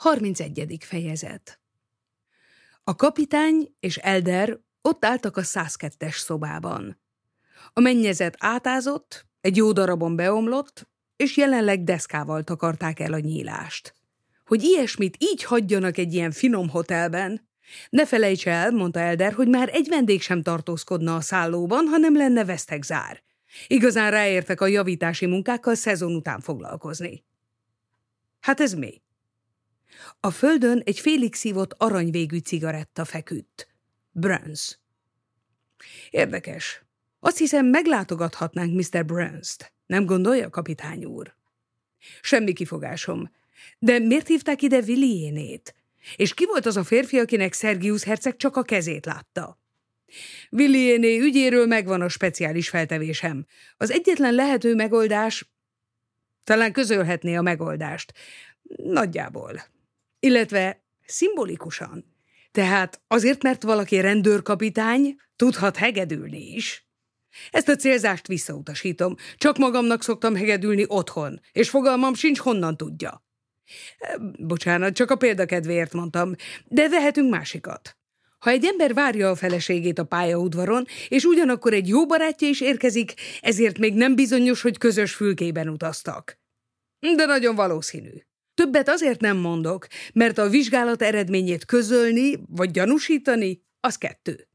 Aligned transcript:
31. 0.00 0.76
fejezet 0.80 1.60
A 2.84 2.96
kapitány 2.96 3.74
és 3.80 3.96
Elder 3.96 4.58
ott 4.82 5.04
álltak 5.04 5.36
a 5.36 5.42
102-es 5.42 6.16
szobában. 6.16 7.00
A 7.72 7.80
mennyezet 7.80 8.36
átázott, 8.38 9.26
egy 9.40 9.56
jó 9.56 9.72
darabon 9.72 10.16
beomlott, 10.16 10.88
és 11.16 11.36
jelenleg 11.36 11.84
deszkával 11.84 12.42
takarták 12.42 13.00
el 13.00 13.12
a 13.12 13.18
nyílást. 13.18 13.94
Hogy 14.44 14.62
ilyesmit 14.62 15.16
így 15.18 15.44
hagyjanak 15.44 15.98
egy 15.98 16.14
ilyen 16.14 16.30
finom 16.30 16.68
hotelben, 16.68 17.48
ne 17.90 18.06
felejts 18.06 18.46
el, 18.46 18.70
mondta 18.70 19.00
Elder, 19.00 19.32
hogy 19.32 19.48
már 19.48 19.68
egy 19.72 19.88
vendég 19.88 20.22
sem 20.22 20.42
tartózkodna 20.42 21.14
a 21.14 21.20
szállóban, 21.20 21.86
hanem 21.86 22.16
lenne 22.16 22.44
vesztegzár. 22.44 23.22
Igazán 23.66 24.10
ráértek 24.10 24.60
a 24.60 24.66
javítási 24.66 25.26
munkákkal 25.26 25.74
szezon 25.74 26.14
után 26.14 26.40
foglalkozni. 26.40 27.24
Hát 28.40 28.60
ez 28.60 28.72
mi? 28.72 29.02
A 30.22 30.30
földön 30.30 30.82
egy 30.84 30.98
félig 30.98 31.34
szívott 31.34 31.74
aranyvégű 31.78 32.38
cigaretta 32.38 33.04
feküdt. 33.04 33.68
Burns. 34.10 34.78
Érdekes. 36.10 36.82
Azt 37.20 37.38
hiszem, 37.38 37.66
meglátogathatnánk 37.66 38.74
Mr. 38.74 39.04
Burns-t. 39.04 39.72
Nem 39.86 40.06
gondolja, 40.06 40.50
kapitány 40.50 41.04
úr? 41.04 41.34
Semmi 42.20 42.52
kifogásom. 42.52 43.30
De 43.78 43.98
miért 43.98 44.26
hívták 44.26 44.62
ide 44.62 44.78
Williénét? 44.78 45.74
És 46.16 46.34
ki 46.34 46.46
volt 46.46 46.66
az 46.66 46.76
a 46.76 46.84
férfi, 46.84 47.18
akinek 47.18 47.52
Szergius 47.52 48.04
herceg 48.04 48.36
csak 48.36 48.56
a 48.56 48.62
kezét 48.62 49.06
látta? 49.06 49.58
Williéné 50.50 51.18
ügyéről 51.18 51.66
megvan 51.66 52.00
a 52.00 52.08
speciális 52.08 52.68
feltevésem. 52.68 53.46
Az 53.76 53.90
egyetlen 53.90 54.34
lehető 54.34 54.74
megoldás... 54.74 55.50
Talán 56.44 56.72
közölhetné 56.72 57.34
a 57.34 57.42
megoldást. 57.42 58.12
Nagyjából 58.76 59.62
illetve 60.20 60.84
szimbolikusan. 61.06 62.14
Tehát 62.50 63.00
azért, 63.06 63.42
mert 63.42 63.62
valaki 63.62 64.00
rendőrkapitány, 64.00 65.16
tudhat 65.36 65.76
hegedülni 65.76 66.54
is. 66.54 66.88
Ezt 67.50 67.68
a 67.68 67.76
célzást 67.76 68.26
visszautasítom. 68.26 69.14
Csak 69.36 69.58
magamnak 69.58 70.02
szoktam 70.02 70.34
hegedülni 70.34 70.84
otthon, 70.86 71.40
és 71.52 71.70
fogalmam 71.70 72.14
sincs, 72.14 72.38
honnan 72.38 72.76
tudja. 72.76 73.24
Bocsánat, 74.38 74.94
csak 74.94 75.10
a 75.10 75.16
példakedvéért 75.16 75.92
mondtam, 75.92 76.34
de 76.64 76.88
vehetünk 76.88 77.30
másikat. 77.30 77.98
Ha 78.38 78.50
egy 78.50 78.64
ember 78.64 78.94
várja 78.94 79.30
a 79.30 79.34
feleségét 79.34 79.98
a 79.98 80.04
pályaudvaron, 80.04 80.86
és 81.08 81.24
ugyanakkor 81.24 81.72
egy 81.72 81.88
jó 81.88 82.06
barátja 82.06 82.48
is 82.48 82.60
érkezik, 82.60 83.14
ezért 83.40 83.78
még 83.78 83.94
nem 83.94 84.14
bizonyos, 84.14 84.62
hogy 84.62 84.78
közös 84.78 85.14
fülkében 85.14 85.68
utaztak. 85.68 86.38
De 86.98 87.24
nagyon 87.24 87.54
valószínű. 87.54 88.12
Többet 88.60 88.88
azért 88.88 89.20
nem 89.20 89.36
mondok, 89.36 89.86
mert 90.12 90.38
a 90.38 90.48
vizsgálat 90.48 91.02
eredményét 91.02 91.64
közölni 91.64 92.42
vagy 92.48 92.70
gyanúsítani, 92.70 93.62
az 93.80 93.96
kettő. 93.98 94.48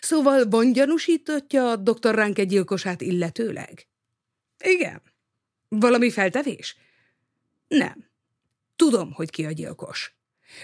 Szóval 0.00 0.48
van 0.48 0.72
gyanúsítottja 0.72 1.70
a 1.70 1.76
dr. 1.76 2.14
Ránke 2.14 2.44
gyilkosát 2.44 3.00
illetőleg? 3.00 3.86
Igen. 4.64 5.02
Valami 5.68 6.10
feltevés? 6.10 6.76
Nem. 7.68 8.10
Tudom, 8.76 9.12
hogy 9.12 9.30
ki 9.30 9.44
a 9.44 9.50
gyilkos. 9.50 10.16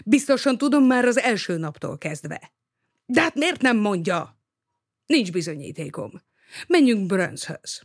Biztosan 0.05 0.59
tudom 0.59 0.85
már 0.85 1.05
az 1.05 1.19
első 1.19 1.57
naptól 1.57 1.99
kezdve. 1.99 2.53
De 3.07 3.21
hát 3.21 3.35
miért 3.35 3.61
nem 3.61 3.77
mondja? 3.77 4.39
Nincs 5.07 5.33
bizonyítékom. 5.33 6.23
Menjünk 6.67 7.07
Brönshöz. 7.07 7.83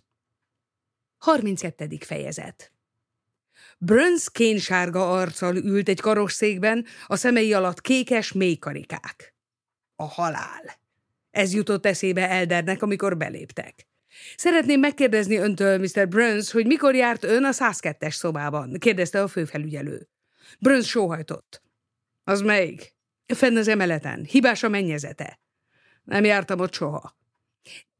32. 1.18 1.98
fejezet 2.00 2.72
Burns 3.78 4.32
kénsárga 4.32 5.12
arccal 5.12 5.56
ült 5.56 5.90
egy 5.90 6.00
karosszékben, 6.00 6.86
a 7.06 7.16
szemei 7.16 7.54
alatt 7.54 7.82
kékes 7.82 8.32
mélykarikák. 8.32 9.36
A 9.96 10.04
halál. 10.04 10.80
Ez 11.32 11.54
jutott 11.54 11.86
eszébe 11.86 12.30
Eldernek, 12.30 12.82
amikor 12.82 13.18
beléptek. 13.18 13.88
Szeretném 14.36 14.80
megkérdezni 14.80 15.36
öntől, 15.36 15.78
Mr. 15.78 16.08
Burns, 16.08 16.52
hogy 16.52 16.66
mikor 16.66 16.96
járt 16.96 17.24
ön 17.24 17.44
a 17.44 17.52
102-es 17.52 18.14
szobában? 18.14 18.74
kérdezte 18.80 19.22
a 19.22 19.28
főfelügyelő. 19.28 20.10
Burns 20.60 20.88
sóhajtott. 20.88 21.62
Az 22.24 22.42
melyik? 22.42 22.96
Fenn 23.26 23.58
az 23.58 23.68
emeleten. 23.68 24.24
Hibás 24.24 24.64
a 24.64 24.70
mennyezete. 24.70 25.40
Nem 26.04 26.24
jártam 26.24 26.60
ott 26.60 26.74
soha. 26.74 27.16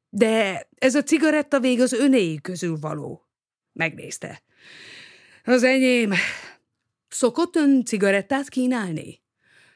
De 0.10 0.68
ez 0.76 0.96
a 0.96 1.04
cigaretta 1.04 1.60
vég 1.60 1.82
az 1.82 1.94
önéi 1.94 2.42
közül 2.42 2.78
való. 2.80 3.28
Megnézte. 3.74 4.44
Az 5.48 5.64
enyém. 5.64 6.14
Szokott 7.08 7.56
ön 7.56 7.86
cigarettát 7.86 8.50
kínálni? 8.50 9.22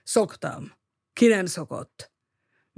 Szoktam. 0.03 0.71
Ki 1.13 1.27
nem 1.27 1.45
szokott? 1.45 2.11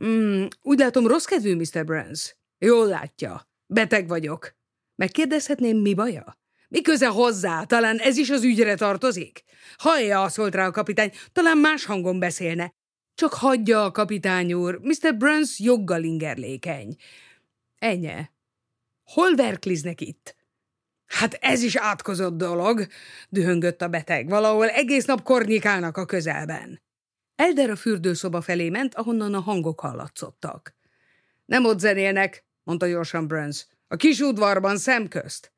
Mm, 0.05 0.45
úgy 0.61 0.79
látom, 0.79 1.07
rossz 1.07 1.25
kedvű, 1.25 1.55
Mr. 1.55 1.85
Burns. 1.85 2.35
Jól 2.57 2.87
látja. 2.87 3.49
Beteg 3.65 4.07
vagyok. 4.07 4.55
Megkérdezhetném, 4.95 5.77
mi 5.77 5.93
baja? 5.93 6.37
Mi 6.67 6.81
köze 6.81 7.07
hozzá? 7.07 7.63
Talán 7.63 7.97
ez 7.97 8.17
is 8.17 8.29
az 8.29 8.43
ügyre 8.43 8.75
tartozik? 8.75 9.43
Hallja, 9.77 10.29
szólt 10.29 10.55
rá 10.55 10.67
a 10.67 10.71
kapitány, 10.71 11.11
talán 11.31 11.57
más 11.57 11.85
hangon 11.85 12.19
beszélne. 12.19 12.73
Csak 13.15 13.33
hagyja 13.33 13.83
a 13.83 13.91
kapitány 13.91 14.53
úr, 14.53 14.79
Mr. 14.81 15.17
Burns 15.17 15.59
joggal 15.59 16.03
ingerlékeny. 16.03 16.95
Ennyi. 17.79 18.29
Hol 19.03 19.35
verkliznek 19.35 20.01
itt? 20.01 20.35
Hát 21.13 21.34
ez 21.34 21.62
is 21.62 21.75
átkozott 21.75 22.38
dolog, 22.38 22.88
dühöngött 23.29 23.81
a 23.81 23.88
beteg. 23.88 24.29
Valahol 24.29 24.69
egész 24.69 25.06
nap 25.06 25.24
kornyikálnak 25.24 25.97
a 25.97 26.06
közelben. 26.06 26.81
Elder 27.35 27.69
a 27.69 27.75
fürdőszoba 27.75 28.41
felé 28.41 28.69
ment, 28.69 28.96
ahonnan 28.96 29.34
a 29.34 29.40
hangok 29.40 29.79
hallatszottak. 29.79 30.75
Nem 31.46 31.66
ott 31.66 31.79
zenélnek, 31.79 32.46
mondta 32.63 32.88
gyorsan 32.88 33.28
Burns. 33.28 33.68
A 33.88 33.96
kis 33.96 34.19
udvarban 34.19 34.78
szemközt. 34.78 35.53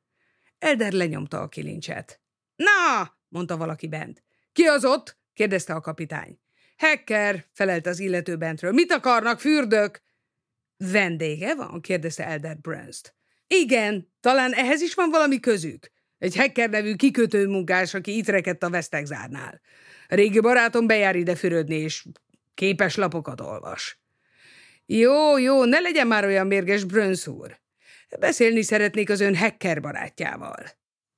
Elder 0.59 0.91
lenyomta 0.91 1.41
a 1.41 1.47
kilincset. 1.47 2.21
Na, 2.55 3.15
mondta 3.27 3.57
valaki 3.57 3.87
bent. 3.87 4.23
Ki 4.51 4.63
az 4.63 4.85
ott? 4.85 5.17
kérdezte 5.33 5.73
a 5.73 5.81
kapitány. 5.81 6.39
Hacker, 6.77 7.45
felelt 7.51 7.87
az 7.87 7.99
illető 7.99 8.35
bentről. 8.37 8.71
Mit 8.71 8.91
akarnak, 8.91 9.39
fürdők? 9.39 10.03
Vendége 10.77 11.55
van? 11.55 11.81
kérdezte 11.81 12.25
Elder 12.25 12.57
Brunst. 12.57 13.15
Igen, 13.47 14.11
talán 14.19 14.53
ehhez 14.53 14.81
is 14.81 14.93
van 14.93 15.09
valami 15.09 15.39
közük. 15.39 15.91
Egy 16.17 16.35
hacker 16.35 16.69
nevű 16.69 16.95
kikötő 16.95 17.47
munkás, 17.47 17.93
aki 17.93 18.17
itt 18.17 18.27
rekedt 18.27 18.63
a 18.63 18.69
Vesztegzárnál. 18.69 19.61
Régi 20.07 20.39
barátom 20.39 20.87
bejár 20.87 21.15
ide 21.15 21.35
fürödni, 21.35 21.75
és 21.75 22.05
képes 22.53 22.95
lapokat 22.95 23.41
olvas. 23.41 23.99
Jó, 24.85 25.37
jó, 25.37 25.63
ne 25.63 25.79
legyen 25.79 26.07
már 26.07 26.25
olyan 26.25 26.47
mérges, 26.47 26.83
Brönsz 26.83 27.27
úr. 27.27 27.59
Beszélni 28.19 28.61
szeretnék 28.61 29.09
az 29.09 29.19
ön 29.19 29.35
hacker 29.35 29.81
barátjával. 29.81 30.65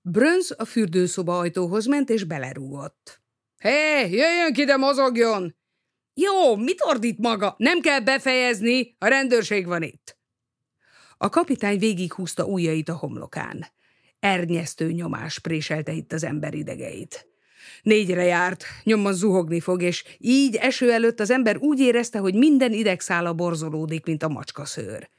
Brönsz 0.02 0.52
a 0.58 0.66
fürdőszoba 0.66 1.38
ajtóhoz 1.38 1.86
ment, 1.86 2.10
és 2.10 2.24
belerúgott. 2.24 3.22
Hé, 3.58 3.70
hey, 3.70 4.12
jöjjön 4.12 4.54
ki, 4.54 4.64
de 4.64 4.76
mozogjon! 4.76 5.56
Jó, 6.14 6.56
mit 6.56 6.82
ordít 6.82 7.18
maga? 7.18 7.56
Nem 7.58 7.80
kell 7.80 8.00
befejezni, 8.00 8.96
a 9.00 9.08
rendőrség 9.08 9.66
van 9.66 9.82
itt. 9.82 10.17
A 11.18 11.30
kapitány 11.30 11.80
végighúzta 11.80 12.46
ujjait 12.46 12.90
a 12.90 12.96
homlokán. 12.96 13.66
Ernyesztő 14.20 14.92
nyomás 14.92 15.40
préselte 15.40 15.92
itt 15.92 16.14
az 16.14 16.24
ember 16.24 16.54
idegeit. 16.54 17.28
Négyre 17.82 18.24
járt, 18.24 18.66
nyomban 18.84 19.14
zuhogni 19.14 19.60
fog, 19.60 19.82
és 19.82 20.04
így 20.18 20.56
eső 20.56 20.92
előtt 20.92 21.20
az 21.20 21.30
ember 21.30 21.58
úgy 21.58 21.80
érezte, 21.80 22.20
hogy 22.20 22.34
minden 22.34 22.74
idegszála 22.74 23.34
borzolódik, 23.34 24.06
mint 24.06 24.24
a 24.24 24.28
macskaszőr. 24.28 25.10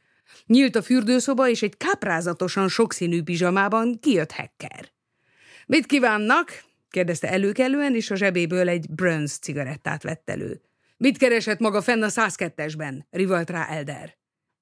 Nyílt 0.47 0.76
a 0.76 0.82
fürdőszoba, 0.82 1.48
és 1.48 1.62
egy 1.62 1.76
káprázatosan 1.76 2.69
sokszínű 2.69 3.22
pizsamában 3.22 3.98
kijött 4.00 4.32
hekker.– 4.32 4.92
Mit 5.66 5.86
kívánnak?– 5.86 6.65
kérdezte 6.91 7.30
előkelően, 7.30 7.94
és 7.94 8.10
a 8.10 8.16
zsebéből 8.16 8.69
egy 8.69 8.91
Burns 8.91 9.32
cigarettát 9.32 10.03
vett 10.03 10.30
elő.– 10.30 10.60
Mit 10.97 11.18
keresett 11.18 11.59
maga 11.59 11.83
fenn 11.83 12.03
a 12.03 12.09
102-esben?– 12.09 13.01
rivalt 13.10 13.51
rá 13.51 13.66
Elder. 13.66 14.17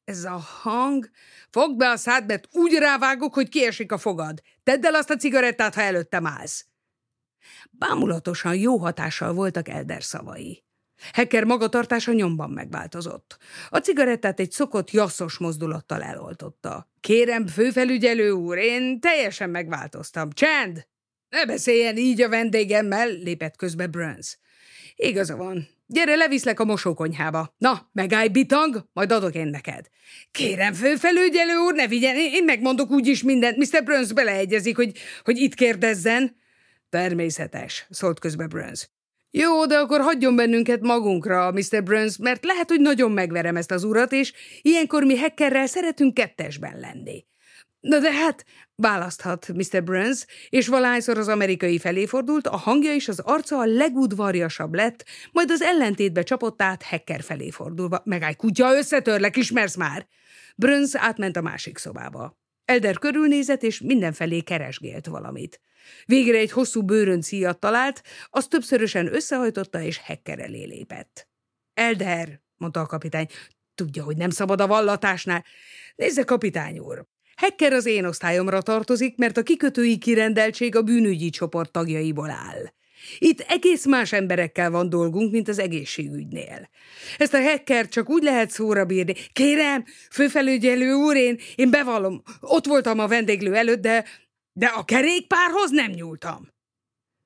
Ez 0.06 0.24
a 0.24 0.36
hang... 0.60 1.10
Fogd 1.50 1.76
be 1.76 1.88
a 1.88 1.96
szád, 1.96 2.26
mert 2.26 2.48
úgy 2.52 2.72
rávágok, 2.72 3.34
hogy 3.34 3.48
kiesik 3.48 3.92
a 3.92 3.98
fogad. 3.98 4.42
Tedd 4.62 4.86
el 4.86 4.94
azt 4.94 5.10
a 5.10 5.16
cigarettát, 5.16 5.74
ha 5.74 5.80
előttem 5.80 6.26
állsz. 6.26 6.66
Bámulatosan 7.70 8.54
jó 8.54 8.76
hatással 8.76 9.32
voltak 9.32 9.68
Elder 9.68 10.02
szavai. 10.02 10.64
Hecker 11.12 11.44
magatartása 11.44 12.12
nyomban 12.12 12.50
megváltozott. 12.50 13.38
A 13.68 13.78
cigarettát 13.78 14.40
egy 14.40 14.50
szokott 14.50 14.90
jasszos 14.90 15.38
mozdulattal 15.38 16.02
eloltotta. 16.02 16.90
Kérem, 17.00 17.46
főfelügyelő 17.46 18.30
úr, 18.30 18.58
én 18.58 19.00
teljesen 19.00 19.50
megváltoztam. 19.50 20.30
Csend! 20.30 20.86
Ne 21.28 21.46
beszéljen 21.46 21.96
így 21.96 22.22
a 22.22 22.28
vendégemmel, 22.28 23.08
lépett 23.08 23.56
közbe 23.56 23.86
Burns. 23.86 24.38
Igaza 24.94 25.36
van, 25.36 25.68
Gyere, 25.88 26.14
leviszlek 26.14 26.60
a 26.60 26.64
mosókonyhába. 26.64 27.54
Na, 27.58 27.88
megállj, 27.92 28.28
bitang, 28.28 28.88
majd 28.92 29.12
adok 29.12 29.34
én 29.34 29.46
neked. 29.46 29.86
Kérem, 30.30 30.72
főfelügyelő 30.72 31.56
úr, 31.56 31.74
ne 31.74 31.86
vigyen, 31.86 32.16
én 32.16 32.44
megmondok 32.44 32.90
úgyis 32.90 33.22
mindent. 33.22 33.56
Mr. 33.56 33.84
Burns 33.84 34.12
beleegyezik, 34.12 34.76
hogy, 34.76 34.92
hogy 35.24 35.38
itt 35.38 35.54
kérdezzen. 35.54 36.36
Természetes, 36.88 37.86
szólt 37.90 38.18
közbe 38.18 38.46
Burns. 38.46 38.88
Jó, 39.30 39.66
de 39.66 39.78
akkor 39.78 40.00
hagyjon 40.00 40.36
bennünket 40.36 40.80
magunkra, 40.80 41.52
Mr. 41.52 41.82
Burns, 41.82 42.16
mert 42.16 42.44
lehet, 42.44 42.68
hogy 42.68 42.80
nagyon 42.80 43.10
megverem 43.10 43.56
ezt 43.56 43.70
az 43.70 43.84
urat, 43.84 44.12
és 44.12 44.32
ilyenkor 44.62 45.04
mi 45.04 45.18
hackerrel 45.18 45.66
szeretünk 45.66 46.14
kettesben 46.14 46.78
lenni. 46.78 47.24
Na 47.86 47.98
de 47.98 48.12
hát, 48.12 48.44
választhat 48.74 49.48
Mr. 49.48 49.84
Burns, 49.84 50.26
és 50.48 50.68
valahányszor 50.68 51.18
az 51.18 51.28
amerikai 51.28 51.78
felé 51.78 52.06
fordult, 52.06 52.46
a 52.46 52.56
hangja 52.56 52.94
és 52.94 53.08
az 53.08 53.18
arca 53.18 53.58
a 53.58 53.64
legudvarjasabb 53.64 54.74
lett, 54.74 55.04
majd 55.32 55.50
az 55.50 55.62
ellentétbe 55.62 56.22
csapott 56.22 56.62
át 56.62 56.82
hacker 56.82 57.22
felé 57.22 57.50
fordulva. 57.50 58.02
Megállj, 58.04 58.34
kutya, 58.34 58.76
összetörlek, 58.76 59.36
ismersz 59.36 59.76
már! 59.76 60.06
Burns 60.56 60.94
átment 60.94 61.36
a 61.36 61.40
másik 61.40 61.78
szobába. 61.78 62.38
Elder 62.64 62.98
körülnézett, 62.98 63.62
és 63.62 63.80
mindenfelé 63.80 64.40
keresgélt 64.40 65.06
valamit. 65.06 65.60
Végre 66.04 66.38
egy 66.38 66.50
hosszú 66.50 66.82
bőröncíjat 66.82 67.58
talált, 67.58 68.02
azt 68.30 68.50
többszörösen 68.50 69.14
összehajtotta, 69.14 69.80
és 69.80 69.98
hekker 69.98 70.38
elé 70.38 70.64
lépett. 70.64 71.28
Elder, 71.74 72.40
mondta 72.56 72.80
a 72.80 72.86
kapitány, 72.86 73.26
tudja, 73.74 74.04
hogy 74.04 74.16
nem 74.16 74.30
szabad 74.30 74.60
a 74.60 74.66
vallatásnál. 74.66 75.44
Nézze, 75.96 76.22
kapitány 76.22 76.78
úr, 76.78 77.06
Hekker 77.36 77.72
az 77.72 77.86
én 77.86 78.04
osztályomra 78.04 78.62
tartozik, 78.62 79.16
mert 79.16 79.36
a 79.36 79.42
kikötői 79.42 79.98
kirendeltség 79.98 80.76
a 80.76 80.82
bűnügyi 80.82 81.30
csoport 81.30 81.72
tagjaiból 81.72 82.30
áll. 82.30 82.72
Itt 83.18 83.40
egész 83.40 83.86
más 83.86 84.12
emberekkel 84.12 84.70
van 84.70 84.88
dolgunk, 84.88 85.32
mint 85.32 85.48
az 85.48 85.58
egészségügynél. 85.58 86.68
Ezt 87.18 87.34
a 87.34 87.42
hacker 87.42 87.88
csak 87.88 88.10
úgy 88.10 88.22
lehet 88.22 88.50
szóra 88.50 88.84
bírni. 88.84 89.14
Kérem, 89.32 89.84
főfelügyelő 90.10 90.92
úr, 90.92 91.16
én, 91.16 91.38
én 91.54 91.70
bevallom, 91.70 92.22
ott 92.40 92.66
voltam 92.66 92.98
a 92.98 93.06
vendéglő 93.06 93.54
előtt, 93.54 93.80
de, 93.80 94.04
de 94.52 94.66
a 94.66 94.84
kerékpárhoz 94.84 95.70
nem 95.70 95.90
nyúltam. 95.90 96.54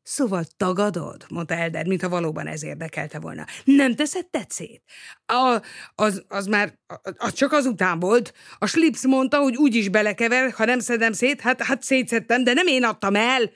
Szóval 0.03 0.45
tagadod, 0.57 1.27
mondta 1.29 1.55
Elder, 1.55 1.87
mintha 1.87 2.09
valóban 2.09 2.47
ez 2.47 2.63
érdekelte 2.63 3.19
volna. 3.19 3.45
Nem 3.65 3.95
teszed 3.95 4.27
tetszét? 4.27 4.83
A, 5.27 5.61
az, 5.95 6.25
az 6.29 6.47
már, 6.47 6.79
az 7.17 7.33
csak 7.33 7.53
azután 7.53 7.99
volt. 7.99 8.33
A 8.59 8.67
slips 8.67 9.07
mondta, 9.07 9.39
hogy 9.39 9.57
úgy 9.57 9.75
is 9.75 9.89
belekever, 9.89 10.53
ha 10.53 10.65
nem 10.65 10.79
szedem 10.79 11.13
szét, 11.13 11.41
hát, 11.41 11.63
hát 11.63 11.83
szétszedtem, 11.83 12.45
de 12.45 12.53
nem 12.53 12.67
én 12.67 12.85
adtam 12.85 13.15
el. 13.15 13.51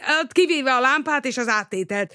Hát 0.00 0.32
kivéve 0.32 0.74
a 0.74 0.80
lámpát 0.80 1.24
és 1.24 1.36
az 1.36 1.48
áttételt. 1.48 2.14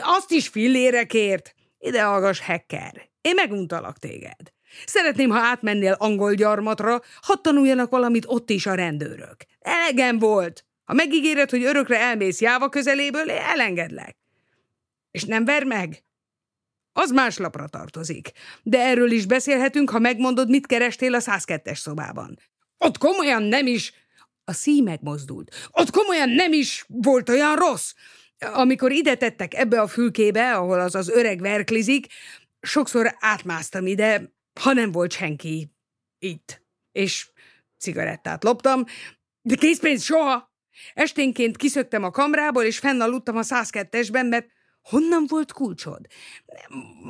Azt 0.00 0.30
is 0.30 0.48
fillére 0.48 1.04
kért. 1.04 1.54
Ide 1.78 2.02
hallgass, 2.02 2.40
hacker. 2.40 3.10
Én 3.20 3.34
meguntalak 3.34 3.98
téged. 3.98 4.54
Szeretném, 4.86 5.30
ha 5.30 5.38
átmennél 5.38 5.92
angol 5.92 6.34
gyarmatra, 6.34 7.00
hadd 7.20 7.42
tanuljanak 7.42 7.90
valamit 7.90 8.24
ott 8.26 8.50
is 8.50 8.66
a 8.66 8.74
rendőrök. 8.74 9.36
Elegem 9.58 10.18
volt. 10.18 10.65
Ha 10.86 10.94
megígéred, 10.94 11.50
hogy 11.50 11.64
örökre 11.64 12.00
elmész 12.00 12.40
Jáva 12.40 12.68
közeléből, 12.68 13.30
elengedlek. 13.30 14.16
És 15.10 15.24
nem 15.24 15.44
ver 15.44 15.64
meg? 15.64 16.04
Az 16.92 17.10
más 17.10 17.36
lapra 17.36 17.68
tartozik. 17.68 18.30
De 18.62 18.78
erről 18.78 19.10
is 19.10 19.26
beszélhetünk, 19.26 19.90
ha 19.90 19.98
megmondod, 19.98 20.48
mit 20.48 20.66
kerestél 20.66 21.14
a 21.14 21.20
102-es 21.20 21.76
szobában. 21.76 22.38
Ott 22.78 22.98
komolyan 22.98 23.42
nem 23.42 23.66
is... 23.66 23.92
A 24.48 24.52
szí 24.52 24.80
megmozdult. 24.80 25.68
Ott 25.70 25.90
komolyan 25.90 26.28
nem 26.28 26.52
is 26.52 26.84
volt 26.88 27.28
olyan 27.28 27.56
rossz. 27.56 27.92
Amikor 28.38 28.92
ide 28.92 29.14
tettek 29.14 29.54
ebbe 29.54 29.80
a 29.80 29.86
fülkébe, 29.86 30.54
ahol 30.54 30.80
az 30.80 30.94
az 30.94 31.08
öreg 31.08 31.40
verklizik, 31.40 32.06
sokszor 32.60 33.16
átmásztam 33.18 33.86
ide, 33.86 34.32
ha 34.60 34.72
nem 34.72 34.92
volt 34.92 35.12
senki 35.12 35.70
itt. 36.18 36.62
És 36.92 37.30
cigarettát 37.78 38.44
loptam, 38.44 38.84
de 39.42 39.54
készpénz 39.54 40.02
soha. 40.02 40.54
Esténként 40.94 41.56
kiszöktem 41.56 42.04
a 42.04 42.10
kamrából, 42.10 42.62
és 42.62 42.78
fennaludtam 42.78 43.36
a 43.36 43.42
102-esben, 43.42 44.28
mert 44.28 44.46
honnan 44.82 45.24
volt 45.28 45.52
kulcsod? 45.52 46.06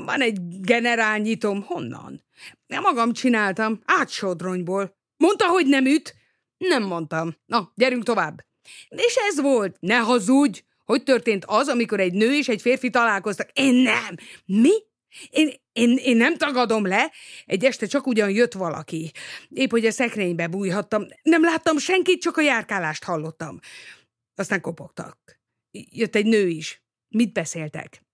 Van 0.05 0.21
egy 0.21 0.61
generálnyitom, 0.61 1.63
honnan? 1.63 2.25
Nem 2.67 2.83
magam 2.83 3.13
csináltam, 3.13 3.81
átsodronyból. 3.85 4.97
Mondta, 5.17 5.47
hogy 5.47 5.67
nem 5.67 5.85
üt? 5.85 6.15
Nem 6.57 6.83
mondtam. 6.83 7.37
Na, 7.47 7.73
gyerünk 7.75 8.03
tovább. 8.03 8.45
És 8.89 9.17
ez 9.29 9.41
volt, 9.41 9.77
ne 9.81 9.97
hazudj! 9.97 10.65
Hogy 10.85 11.03
történt 11.03 11.45
az, 11.45 11.69
amikor 11.69 12.01
egy 12.01 12.13
nő 12.13 12.37
és 12.37 12.49
egy 12.49 12.61
férfi 12.61 12.91
találkoztak? 12.91 13.51
Én 13.53 13.75
nem. 13.75 14.17
Mi? 14.45 14.73
Én, 15.31 15.53
én, 15.77 15.97
én 15.97 16.17
nem 16.17 16.37
tagadom 16.37 16.87
le. 16.87 17.13
Egy 17.45 17.65
este 17.65 17.87
csak 17.87 18.07
ugyan 18.07 18.31
jött 18.31 18.53
valaki. 18.53 19.13
Épp, 19.49 19.71
hogy 19.71 19.87
a 19.87 19.91
szekrénybe 19.91 20.47
bújhattam. 20.47 21.07
Nem 21.23 21.43
láttam 21.43 21.79
senkit, 21.79 22.21
csak 22.21 22.37
a 22.37 22.41
járkálást 22.41 23.05
hallottam. 23.05 23.59
Aztán 24.35 24.61
kopogtak. 24.61 25.41
Jött 25.71 26.15
egy 26.15 26.27
nő 26.27 26.49
is. 26.49 26.83
Mit 27.09 27.33
beszéltek? 27.33 28.05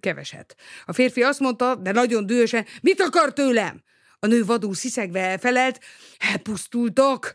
Keveset. 0.00 0.56
A 0.84 0.92
férfi 0.92 1.22
azt 1.22 1.40
mondta, 1.40 1.74
de 1.74 1.92
nagyon 1.92 2.26
dühösen, 2.26 2.66
mit 2.80 3.00
akar 3.00 3.32
tőlem? 3.32 3.82
A 4.18 4.26
nő 4.26 4.44
vadul 4.44 4.74
sziszegve 4.74 5.38
felelt, 5.38 5.80
elpusztultok. 6.18 7.34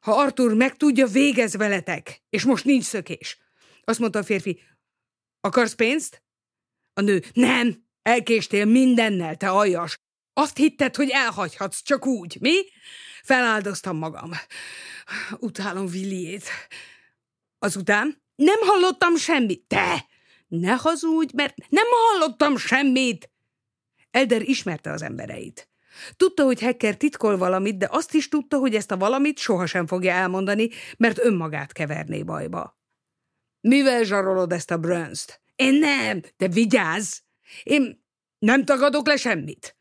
Ha 0.00 0.12
Artur 0.12 0.54
megtudja, 0.54 1.06
végez 1.06 1.56
veletek. 1.56 2.22
És 2.30 2.44
most 2.44 2.64
nincs 2.64 2.84
szökés. 2.84 3.38
Azt 3.84 3.98
mondta 3.98 4.18
a 4.18 4.24
férfi, 4.24 4.60
akarsz 5.40 5.74
pénzt? 5.74 6.22
A 6.92 7.00
nő, 7.00 7.22
nem, 7.32 7.87
Elkéstél 8.08 8.64
mindennel, 8.64 9.36
te 9.36 9.48
aljas. 9.48 9.98
Azt 10.32 10.56
hitted, 10.56 10.96
hogy 10.96 11.10
elhagyhatsz 11.10 11.82
csak 11.82 12.06
úgy, 12.06 12.36
mi? 12.40 12.54
Feláldoztam 13.22 13.96
magam. 13.96 14.30
Utálom 15.38 15.86
Villiét. 15.86 16.44
Azután 17.58 18.22
nem 18.34 18.60
hallottam 18.60 19.16
semmit. 19.16 19.64
Te! 19.66 20.06
Ne 20.46 20.72
hazudj, 20.72 21.32
mert 21.34 21.54
nem 21.68 21.84
hallottam 21.90 22.56
semmit! 22.56 23.30
Elder 24.10 24.42
ismerte 24.42 24.90
az 24.90 25.02
embereit. 25.02 25.68
Tudta, 26.16 26.44
hogy 26.44 26.60
Hacker 26.60 26.96
titkol 26.96 27.36
valamit, 27.36 27.78
de 27.78 27.88
azt 27.90 28.14
is 28.14 28.28
tudta, 28.28 28.58
hogy 28.58 28.74
ezt 28.74 28.90
a 28.90 28.96
valamit 28.96 29.38
sohasem 29.38 29.86
fogja 29.86 30.12
elmondani, 30.12 30.68
mert 30.96 31.18
önmagát 31.18 31.72
keverné 31.72 32.22
bajba. 32.22 32.78
Mivel 33.60 34.02
zsarolod 34.02 34.52
ezt 34.52 34.70
a 34.70 34.78
Brönst? 34.78 35.40
Én 35.56 35.74
nem, 35.74 36.22
de 36.36 36.48
vigyázz! 36.48 37.26
Én 37.62 38.04
nem 38.38 38.64
tagadok 38.64 39.06
le 39.06 39.16
semmit. 39.16 39.76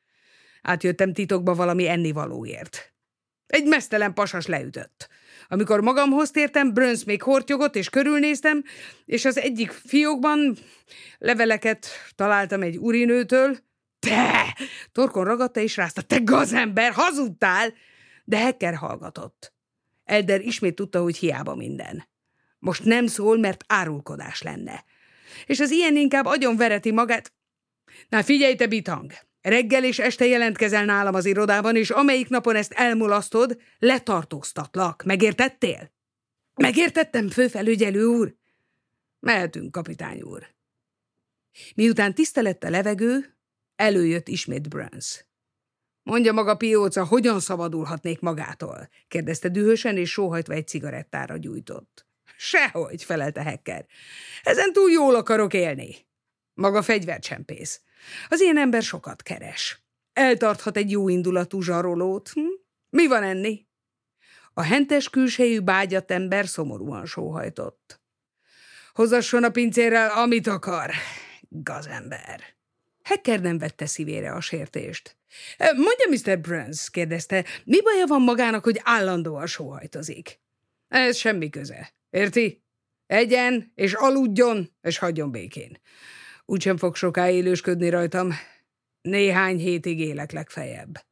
Átjöttem 0.62 1.14
titokba 1.14 1.56
valami 1.56 1.88
ennivalóért. 1.88 2.94
Egy 3.48 3.66
mesztelen 3.66 4.14
pasas 4.14 4.46
leütött. 4.46 5.08
Amikor 5.48 5.82
magamhoz 5.82 6.32
tértem, 6.32 6.74
Brönsz 6.74 7.04
még 7.04 7.22
hortyogott, 7.22 7.76
és 7.76 7.90
körülnéztem, 7.90 8.64
és 9.06 9.26
az 9.26 9.38
egyik 9.38 9.72
fiókban 9.72 10.58
leveleket 11.18 11.88
találtam 12.16 12.62
egy 12.62 12.78
urinőtől. 12.78 13.58
Te! 14.00 14.58
Torkon 14.92 15.24
ragadta 15.24 15.60
és 15.60 15.76
rázta. 15.78 16.02
Te 16.02 16.20
gazember, 16.20 16.92
hazudtál! 16.92 17.74
De 18.24 18.38
Hecker 18.38 18.76
hallgatott. 18.76 19.54
Elder 20.04 20.42
ismét 20.42 20.76
tudta, 20.76 21.02
hogy 21.02 21.18
hiába 21.18 21.56
minden. 21.56 22.08
Most 22.60 22.84
nem 22.84 23.08
szól, 23.08 23.38
mert 23.38 23.64
árulkodás 23.68 24.42
lenne. 24.42 24.84
És 25.46 25.60
az 25.60 25.72
ilyen 25.72 25.96
inkább 25.96 26.26
agyon 26.26 26.56
vereti 26.56 26.92
magát, 26.92 27.34
Na 28.10 28.24
figyelj, 28.24 28.56
te 28.56 28.68
bitang! 28.68 29.14
Reggel 29.42 29.84
és 29.84 30.00
este 30.00 30.26
jelentkezel 30.26 30.86
nálam 30.86 31.16
az 31.16 31.26
irodában, 31.26 31.76
és 31.76 31.90
amelyik 31.90 32.30
napon 32.30 32.56
ezt 32.56 32.74
elmulasztod, 32.74 33.58
letartóztatlak. 33.80 35.04
Megértettél? 35.04 35.92
Megértettem, 36.56 37.30
főfelügyelő 37.30 38.06
úr? 38.06 38.36
Mehetünk, 39.20 39.72
kapitány 39.72 40.22
úr. 40.22 40.48
Miután 41.76 42.14
tiszta 42.14 42.42
lett 42.42 42.64
a 42.64 42.70
levegő, 42.70 43.38
előjött 43.76 44.28
ismét 44.28 44.70
Burns. 44.70 45.26
Mondja 46.04 46.34
maga, 46.34 46.56
pióca, 46.56 47.06
hogyan 47.06 47.40
szabadulhatnék 47.40 48.20
magától? 48.20 48.90
kérdezte 49.08 49.50
dühösen, 49.50 49.98
és 49.98 50.12
sóhajtva 50.12 50.54
egy 50.54 50.68
cigarettára 50.68 51.38
gyújtott. 51.38 52.06
Sehogy, 52.38 53.04
felelte 53.04 53.44
Hekker. 53.44 53.86
Ezen 54.44 54.74
túl 54.74 54.92
jól 54.92 55.16
akarok 55.16 55.54
élni. 55.54 55.96
Maga 56.54 56.82
fegyvercsempész. 56.82 57.82
Az 58.30 58.42
ilyen 58.42 58.58
ember 58.58 58.82
sokat 58.82 59.24
keres. 59.24 59.86
Eltarthat 60.14 60.78
egy 60.78 60.92
jó 60.92 61.10
indulatú 61.10 61.62
zsarolót. 61.62 62.30
Hm? 62.30 62.42
Mi 62.90 63.08
van 63.08 63.24
enni? 63.24 63.68
A 64.54 64.62
hentes 64.62 65.10
külsejű 65.10 65.60
bágyat 65.60 66.12
ember 66.12 66.48
szomorúan 66.48 67.06
sóhajtott. 67.06 68.02
Hozasson 68.94 69.44
a 69.44 69.50
pincérrel, 69.50 70.10
amit 70.10 70.48
akar, 70.48 70.92
gazember. 71.50 72.44
Hekker 73.04 73.42
nem 73.42 73.58
vette 73.58 73.86
szívére 73.86 74.32
a 74.32 74.42
sértést. 74.42 75.18
Mondja, 75.58 76.34
Mr. 76.34 76.40
Burns, 76.40 76.90
kérdezte, 76.90 77.46
mi 77.64 77.82
baja 77.82 78.06
van 78.06 78.22
magának, 78.22 78.64
hogy 78.64 78.82
állandóan 78.84 79.48
sóhajtozik? 79.48 80.40
Ez 80.88 81.18
semmi 81.18 81.50
köze, 81.50 81.94
érti? 82.10 82.64
Egyen, 83.06 83.72
és 83.76 83.94
aludjon, 83.94 84.76
és 84.82 84.98
hagyjon 84.98 85.32
békén. 85.32 85.80
Úgysem 86.50 86.78
fog 86.78 86.96
soká 86.96 87.30
élősködni 87.30 87.90
rajtam. 87.90 88.34
Néhány 89.02 89.58
hétig 89.58 90.00
élek 90.00 90.32
legfeljebb. 90.32 91.06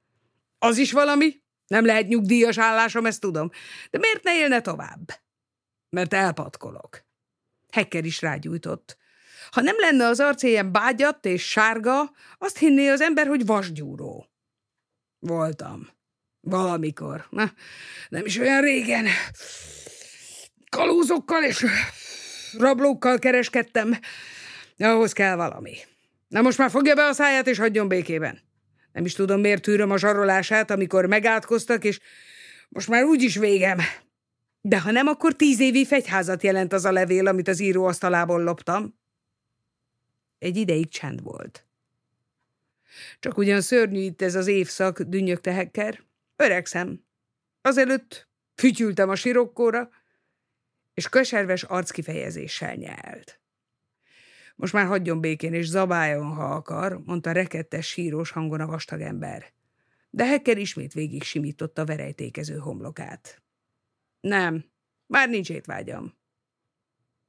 Az 0.59 0.77
is 0.77 0.91
valami? 0.91 1.41
Nem 1.67 1.85
lehet 1.85 2.07
nyugdíjas 2.07 2.57
állásom, 2.57 3.05
ezt 3.05 3.19
tudom. 3.21 3.49
De 3.89 3.97
miért 3.97 4.23
ne 4.23 4.35
élne 4.37 4.61
tovább? 4.61 5.11
Mert 5.89 6.13
elpatkolok. 6.13 7.05
Hekker 7.71 8.05
is 8.05 8.21
rágyújtott. 8.21 8.97
Ha 9.51 9.61
nem 9.61 9.75
lenne 9.79 10.05
az 10.05 10.19
arc 10.19 10.43
ilyen 10.43 10.71
bágyat 10.71 11.25
és 11.25 11.49
sárga, 11.49 12.11
azt 12.37 12.57
hinné 12.57 12.87
az 12.87 13.01
ember, 13.01 13.27
hogy 13.27 13.45
vasgyúró. 13.45 14.29
Voltam. 15.19 15.89
Valamikor. 16.41 17.27
Na, 17.29 17.51
nem 18.09 18.25
is 18.25 18.37
olyan 18.37 18.61
régen. 18.61 19.05
Kalózokkal 20.69 21.43
és 21.43 21.65
rablókkal 22.57 23.19
kereskedtem. 23.19 23.99
Ahhoz 24.77 25.13
kell 25.13 25.35
valami. 25.35 25.75
Na 26.27 26.41
most 26.41 26.57
már 26.57 26.69
fogja 26.69 26.95
be 26.95 27.05
a 27.05 27.13
száját, 27.13 27.47
és 27.47 27.57
hagyjon 27.57 27.87
békében. 27.87 28.39
Nem 28.91 29.05
is 29.05 29.13
tudom, 29.13 29.39
miért 29.39 29.61
tűröm 29.61 29.91
a 29.91 29.97
zsarolását, 29.97 30.71
amikor 30.71 31.05
megátkoztak, 31.05 31.83
és 31.83 31.99
most 32.69 32.87
már 32.87 33.03
úgyis 33.03 33.35
végem. 33.35 33.77
De 34.61 34.79
ha 34.79 34.91
nem, 34.91 35.07
akkor 35.07 35.35
tíz 35.35 35.59
évi 35.59 35.85
fegyházat 35.85 36.43
jelent 36.43 36.73
az 36.73 36.85
a 36.85 36.91
levél, 36.91 37.27
amit 37.27 37.47
az 37.47 37.59
író 37.59 37.85
asztalából 37.85 38.43
loptam. 38.43 38.99
Egy 40.39 40.57
ideig 40.57 40.89
csend 40.89 41.21
volt. 41.21 41.65
Csak 43.19 43.37
ugyan 43.37 43.61
szörnyű 43.61 43.99
itt 43.99 44.21
ez 44.21 44.35
az 44.35 44.47
évszak, 44.47 45.01
dünnyögte 45.01 45.51
Hekker. 45.51 46.03
Öregszem. 46.35 47.03
Azelőtt 47.61 48.27
fütyültem 48.55 49.09
a 49.09 49.15
sirokkóra, 49.15 49.89
és 50.93 51.09
köserves 51.09 51.63
arckifejezéssel 51.63 52.75
nyelt. 52.75 53.39
Most 54.55 54.73
már 54.73 54.85
hagyjon 54.85 55.19
békén, 55.19 55.53
és 55.53 55.67
zabáljon, 55.67 56.25
ha 56.25 56.55
akar, 56.55 57.01
mondta 57.05 57.31
rekettes, 57.31 57.87
sírós 57.87 58.31
hangon 58.31 58.61
a 58.61 58.65
vastag 58.65 59.01
ember. 59.01 59.53
De 60.09 60.25
Hekker 60.25 60.57
ismét 60.57 60.93
végig 60.93 61.23
simította 61.23 61.85
verejtékező 61.85 62.57
homlokát. 62.57 63.43
Nem, 64.19 64.65
már 65.07 65.29
nincs 65.29 65.49
étvágyam. 65.49 66.17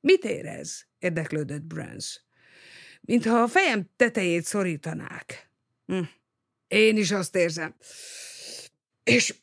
Mit 0.01 0.25
érez? 0.25 0.87
érdeklődött 0.99 1.63
Burns. 1.63 2.25
Mintha 3.01 3.43
a 3.43 3.49
fejem 3.49 3.91
tetejét 3.97 4.45
szorítanák. 4.45 5.51
Hm. 5.87 6.03
Én 6.69 6.97
is 6.97 7.11
azt 7.11 7.37
érzem. 7.37 7.75
És 9.05 9.35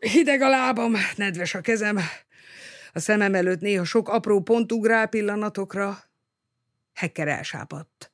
hideg 0.00 0.40
a 0.40 0.48
lábam, 0.48 0.94
nedves 1.16 1.54
a 1.54 1.60
kezem. 1.60 1.98
A 2.92 2.98
szemem 2.98 3.34
előtt 3.34 3.60
néha 3.60 3.84
sok 3.84 4.08
apró 4.08 4.42
pont 4.42 4.72
ugrál 4.72 5.08
pillanatokra. 5.08 6.07
Hekker 6.98 7.28
elsápadt. 7.28 8.12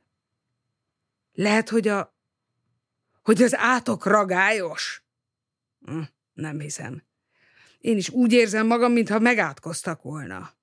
Lehet, 1.33 1.69
hogy 1.69 1.89
a... 1.89 2.17
hogy 3.23 3.43
az 3.43 3.55
átok 3.57 4.07
ragályos? 4.07 5.05
Hm, 5.81 6.01
nem 6.33 6.61
hiszem. 6.61 7.03
Én 7.79 7.97
is 7.97 8.09
úgy 8.09 8.33
érzem 8.33 8.67
magam, 8.67 8.93
mintha 8.93 9.19
megátkoztak 9.19 10.03
volna. 10.03 10.55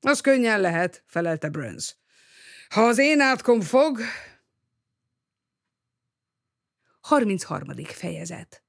Az 0.00 0.20
könnyen 0.20 0.60
lehet, 0.60 1.02
felelte 1.06 1.48
Burns. 1.48 1.96
Ha 2.68 2.80
az 2.80 2.98
én 2.98 3.20
átkom 3.20 3.60
fog... 3.60 4.00
33. 7.00 7.84
fejezet 7.84 8.62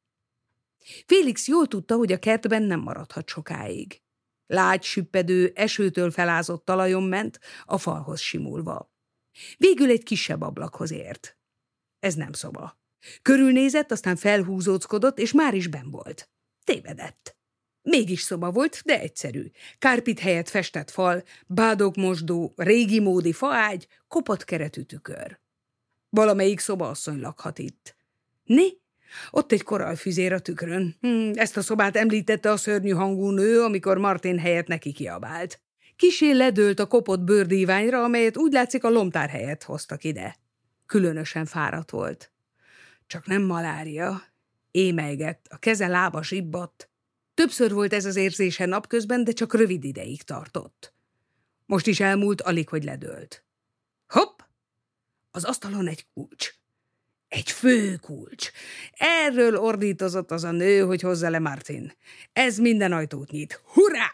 Félix 1.06 1.48
jól 1.48 1.68
tudta, 1.68 1.96
hogy 1.96 2.12
a 2.12 2.20
kertben 2.20 2.64
nem 2.64 2.80
maradhat 2.80 3.30
sokáig. 3.30 4.02
Lágy, 4.48 4.84
süppedő, 4.84 5.52
esőtől 5.56 6.12
felázott 6.12 6.66
talajon 6.66 7.04
ment, 7.04 7.40
a 7.66 7.78
falhoz 7.78 8.20
simulva. 8.20 8.92
Végül 9.58 9.90
egy 9.90 10.04
kisebb 10.04 10.42
ablakhoz 10.42 10.92
ért. 10.92 11.38
Ez 12.00 12.16
nem 12.16 12.32
szoba. 12.32 12.80
Körülnézett, 13.22 13.92
aztán 13.92 14.16
felhúzóckodott, 14.16 15.20
és 15.20 15.32
már 15.32 15.54
is 15.54 15.68
ben 15.68 15.92
volt. 15.92 16.30
Tévedett. 16.64 17.38
Mégis 17.82 18.22
szoba 18.22 18.52
volt, 18.52 18.82
de 18.86 19.00
egyszerű. 19.00 19.52
Kárpit 19.80 20.20
helyett 20.20 20.50
festett 20.50 20.90
fal, 20.90 21.24
bádogmosdó, 21.48 22.54
régi 22.56 23.00
módi 23.00 23.34
faágy, 23.34 23.88
kopott 24.08 24.44
keretű 24.44 24.82
tükör. 24.82 25.40
Valamelyik 26.10 26.60
szobaasszony 26.60 27.20
lakhat 27.20 27.60
itt. 27.60 27.96
Né? 28.44 28.78
Ott 29.32 29.52
egy 29.52 29.64
koralfüzér 29.64 30.34
a 30.34 30.40
tükrön. 30.40 30.96
Hm, 31.02 31.32
ezt 31.34 31.58
a 31.58 31.62
szobát 31.62 31.96
említette 31.96 32.52
a 32.52 32.58
szörnyű 32.58 32.90
hangú 32.90 33.30
nő, 33.30 33.62
amikor 33.62 33.98
Martin 33.98 34.40
helyett 34.40 34.68
neki 34.68 34.92
kiabált. 34.92 35.62
Kisé 35.96 36.32
ledőlt 36.32 36.80
a 36.80 36.88
kopott 36.88 37.20
bőrdíványra, 37.20 38.04
amelyet 38.04 38.38
úgy 38.38 38.52
látszik 38.52 38.84
a 38.84 38.90
lomtár 38.90 39.30
helyett 39.30 39.64
hoztak 39.64 40.04
ide. 40.04 40.36
Különösen 40.86 41.46
fáradt 41.46 41.90
volt. 41.90 42.32
Csak 43.08 43.28
nem 43.28 43.42
malária. 43.42 44.22
Émelygett, 44.72 45.48
a 45.50 45.58
keze 45.58 45.88
lába 45.88 46.24
zsibbadt. 46.24 46.90
Többször 47.34 47.74
volt 47.74 47.94
ez 47.94 48.06
az 48.06 48.16
érzése 48.16 48.66
napközben, 48.66 49.24
de 49.24 49.32
csak 49.32 49.54
rövid 49.54 49.84
ideig 49.84 50.24
tartott. 50.24 50.94
Most 51.66 51.88
is 51.88 52.00
elmúlt, 52.00 52.42
alig, 52.42 52.70
hogy 52.70 52.84
ledőlt. 52.84 53.46
Hopp! 54.08 54.40
Az 55.32 55.44
asztalon 55.44 55.88
egy 55.88 56.08
kulcs. 56.14 56.54
Egy 57.38 57.52
főkulcs. 57.52 58.52
Erről 58.94 59.58
ordítozott 59.58 60.32
az 60.32 60.44
a 60.44 60.52
nő, 60.52 60.80
hogy 60.80 61.02
hozza 61.02 61.30
le 61.30 61.40
Martin. 61.40 61.94
Ez 62.34 62.58
minden 62.58 62.92
ajtót 62.92 63.32
nyit. 63.32 63.62
Hurrá! 63.66 64.12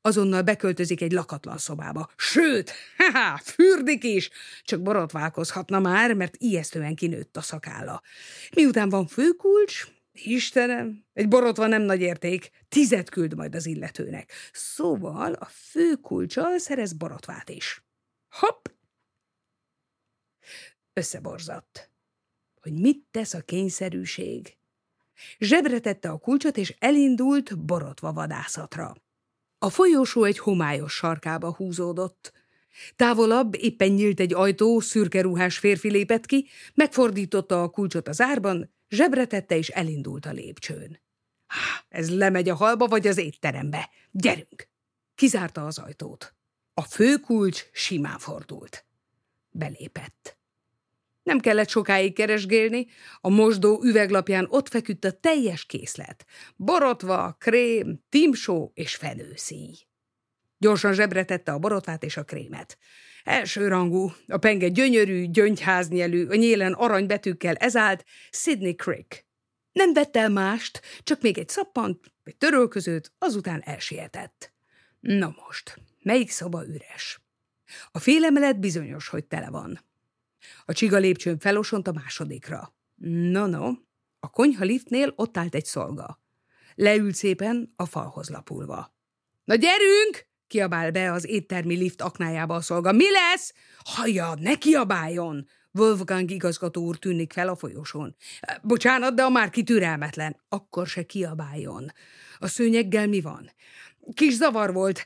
Azonnal 0.00 0.42
beköltözik 0.42 1.00
egy 1.00 1.12
lakatlan 1.12 1.58
szobába. 1.58 2.10
Sőt, 2.16 2.72
haha, 2.96 3.38
fürdik 3.44 4.04
is! 4.04 4.30
Csak 4.62 4.82
borotválkozhatna 4.82 5.78
már, 5.78 6.14
mert 6.14 6.36
ijesztően 6.38 6.94
kinőtt 6.94 7.36
a 7.36 7.40
szakálla. 7.40 8.02
Miután 8.54 8.88
van 8.88 9.06
főkulcs, 9.06 9.86
Istenem, 10.12 11.04
egy 11.12 11.28
borotva 11.28 11.66
nem 11.66 11.82
nagy 11.82 12.00
érték, 12.00 12.50
tizet 12.68 13.10
küld 13.10 13.34
majd 13.34 13.54
az 13.54 13.66
illetőnek. 13.66 14.32
Szóval 14.52 15.32
a 15.32 15.44
főkulcsal 15.44 16.58
szerez 16.58 16.92
borotvát 16.92 17.48
is. 17.48 17.84
Hopp! 18.28 18.66
Összeborzadt 20.92 21.91
hogy 22.62 22.72
mit 22.72 23.04
tesz 23.10 23.34
a 23.34 23.40
kényszerűség. 23.40 24.56
Zsebre 25.38 25.80
tette 25.80 26.08
a 26.08 26.18
kulcsot, 26.18 26.56
és 26.56 26.74
elindult 26.78 27.58
borotva 27.58 28.12
vadászatra. 28.12 28.96
A 29.58 29.70
folyósó 29.70 30.24
egy 30.24 30.38
homályos 30.38 30.92
sarkába 30.92 31.54
húzódott. 31.54 32.32
Távolabb 32.96 33.54
éppen 33.54 33.90
nyílt 33.90 34.20
egy 34.20 34.34
ajtó, 34.34 34.80
szürke 34.80 35.20
ruhás 35.20 35.58
férfi 35.58 35.90
lépett 35.90 36.26
ki, 36.26 36.48
megfordította 36.74 37.62
a 37.62 37.68
kulcsot 37.68 38.08
az 38.08 38.20
árban, 38.20 38.74
zsebre 38.88 39.26
tette, 39.26 39.56
és 39.56 39.68
elindult 39.68 40.26
a 40.26 40.32
lépcsőn. 40.32 41.00
Ez 41.88 42.14
lemegy 42.14 42.48
a 42.48 42.54
halba, 42.54 42.86
vagy 42.86 43.06
az 43.06 43.18
étterembe. 43.18 43.90
Gyerünk! 44.10 44.68
Kizárta 45.14 45.66
az 45.66 45.78
ajtót. 45.78 46.34
A 46.74 46.82
főkulcs 46.82 47.64
simán 47.72 48.18
fordult. 48.18 48.84
Belépett. 49.50 50.41
Nem 51.22 51.38
kellett 51.38 51.68
sokáig 51.68 52.14
keresgélni, 52.14 52.86
a 53.20 53.28
mosdó 53.28 53.82
üveglapján 53.84 54.46
ott 54.50 54.68
feküdt 54.68 55.04
a 55.04 55.12
teljes 55.12 55.64
készlet. 55.64 56.24
Borotva, 56.56 57.36
krém, 57.38 58.04
timsó 58.08 58.70
és 58.74 58.94
fenőszíj. 58.94 59.74
Gyorsan 60.58 60.92
zsebre 60.92 61.24
tette 61.24 61.52
a 61.52 61.58
borotvát 61.58 62.04
és 62.04 62.16
a 62.16 62.24
krémet. 62.24 62.78
Első 63.24 63.68
rangú, 63.68 64.12
a 64.26 64.36
penge 64.36 64.68
gyönyörű, 64.68 65.26
gyöngyháznyelű, 65.26 66.26
a 66.26 66.34
nyélen 66.34 66.72
aranybetűkkel 66.72 67.54
ezált 67.54 68.04
Sydney 68.30 68.74
Crick. 68.74 69.26
Nem 69.72 69.92
vett 69.92 70.16
el 70.16 70.28
mást, 70.28 70.80
csak 71.02 71.20
még 71.20 71.38
egy 71.38 71.48
szappant, 71.48 72.12
egy 72.24 72.36
törölközőt, 72.36 73.12
azután 73.18 73.62
elsietett. 73.64 74.52
Na 75.00 75.34
most, 75.46 75.78
melyik 76.02 76.30
szoba 76.30 76.66
üres? 76.66 77.20
A 77.92 77.98
félemelet 77.98 78.60
bizonyos, 78.60 79.08
hogy 79.08 79.24
tele 79.24 79.50
van. 79.50 79.80
A 80.64 80.72
csiga 80.72 80.96
lépcsőn 80.96 81.38
felosont 81.38 81.88
a 81.88 81.92
másodikra. 81.92 82.74
No-no, 83.30 83.72
a 84.20 84.30
konyha 84.30 84.64
liftnél 84.64 85.12
ott 85.16 85.36
állt 85.36 85.54
egy 85.54 85.64
szolga. 85.64 86.20
Leült 86.74 87.14
szépen, 87.14 87.72
a 87.76 87.86
falhoz 87.86 88.28
lapulva. 88.28 88.94
Na 89.44 89.54
gyerünk! 89.54 90.30
kiabál 90.46 90.90
be 90.90 91.12
az 91.12 91.28
éttermi 91.28 91.76
lift 91.76 92.02
aknájába 92.02 92.54
a 92.54 92.60
szolga. 92.60 92.92
Mi 92.92 93.10
lesz? 93.10 93.52
Hallja, 93.84 94.34
ne 94.40 94.54
kiabáljon! 94.54 95.46
Wolfgang 95.72 96.30
igazgató 96.30 96.84
úr 96.84 96.98
tűnik 96.98 97.32
fel 97.32 97.48
a 97.48 97.56
folyosón. 97.56 98.16
Bocsánat, 98.62 99.14
de 99.14 99.22
a 99.22 99.28
már 99.28 99.50
kitürelmetlen. 99.50 100.36
Akkor 100.48 100.86
se 100.86 101.02
kiabáljon. 101.02 101.92
A 102.38 102.46
szőnyeggel 102.46 103.06
mi 103.06 103.20
van? 103.20 103.50
Kis 104.14 104.34
zavar 104.34 104.72
volt. 104.72 105.04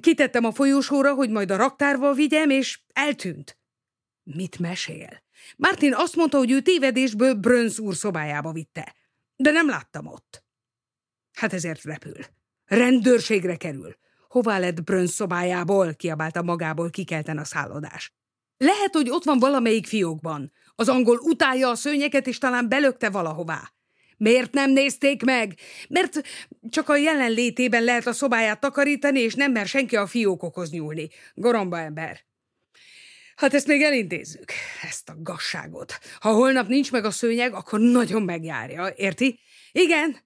Kitettem 0.00 0.44
a 0.44 0.52
folyosóra, 0.52 1.14
hogy 1.14 1.30
majd 1.30 1.50
a 1.50 1.56
raktárba 1.56 2.12
vigyem, 2.12 2.50
és 2.50 2.80
eltűnt. 2.92 3.58
Mit 4.34 4.58
mesél? 4.58 5.22
Martin 5.56 5.94
azt 5.94 6.16
mondta, 6.16 6.38
hogy 6.38 6.50
ő 6.50 6.60
tévedésből 6.60 7.34
Brönz 7.34 7.78
úr 7.78 7.94
szobájába 7.94 8.52
vitte. 8.52 8.94
De 9.36 9.50
nem 9.50 9.68
láttam 9.68 10.06
ott. 10.06 10.44
Hát 11.32 11.52
ezért 11.52 11.82
repül. 11.82 12.24
Rendőrségre 12.64 13.56
kerül. 13.56 13.96
Hová 14.28 14.58
lett 14.58 14.82
Brönz 14.82 15.12
szobájából? 15.12 15.94
kiabálta 15.94 16.42
magából 16.42 16.90
kikelten 16.90 17.38
a 17.38 17.44
szállodás. 17.44 18.14
Lehet, 18.56 18.92
hogy 18.92 19.10
ott 19.10 19.24
van 19.24 19.38
valamelyik 19.38 19.86
fiókban. 19.86 20.52
Az 20.74 20.88
angol 20.88 21.18
utálja 21.18 21.68
a 21.68 21.74
szőnyeket, 21.74 22.26
és 22.26 22.38
talán 22.38 22.68
belökte 22.68 23.10
valahová. 23.10 23.72
Miért 24.16 24.52
nem 24.52 24.70
nézték 24.70 25.24
meg? 25.24 25.54
Mert 25.88 26.20
csak 26.68 26.88
a 26.88 26.96
jelenlétében 26.96 27.84
lehet 27.84 28.06
a 28.06 28.12
szobáját 28.12 28.60
takarítani, 28.60 29.20
és 29.20 29.34
nem 29.34 29.52
mer 29.52 29.66
senki 29.66 29.96
a 29.96 30.06
fiókokhoz 30.06 30.70
nyúlni. 30.70 31.08
Goromba 31.34 31.78
ember. 31.78 32.25
Hát 33.36 33.54
ezt 33.54 33.66
még 33.66 33.82
elintézzük, 33.82 34.52
ezt 34.82 35.08
a 35.08 35.14
gasságot. 35.18 35.98
Ha 36.20 36.32
holnap 36.32 36.66
nincs 36.68 36.92
meg 36.92 37.04
a 37.04 37.10
szőnyeg, 37.10 37.52
akkor 37.52 37.80
nagyon 37.80 38.22
megjárja, 38.22 38.92
érti? 38.96 39.40
Igen, 39.72 40.16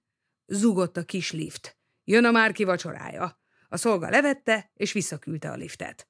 zúgott 0.45 0.97
a 0.97 1.03
kis 1.03 1.31
lift. 1.31 1.77
Jön 2.03 2.25
a 2.25 2.31
Márki 2.31 2.63
vacsorája. 2.63 3.39
A 3.69 3.77
szolga 3.77 4.09
levette, 4.09 4.71
és 4.73 4.91
visszaküldte 4.91 5.49
a 5.51 5.55
liftet. 5.55 6.07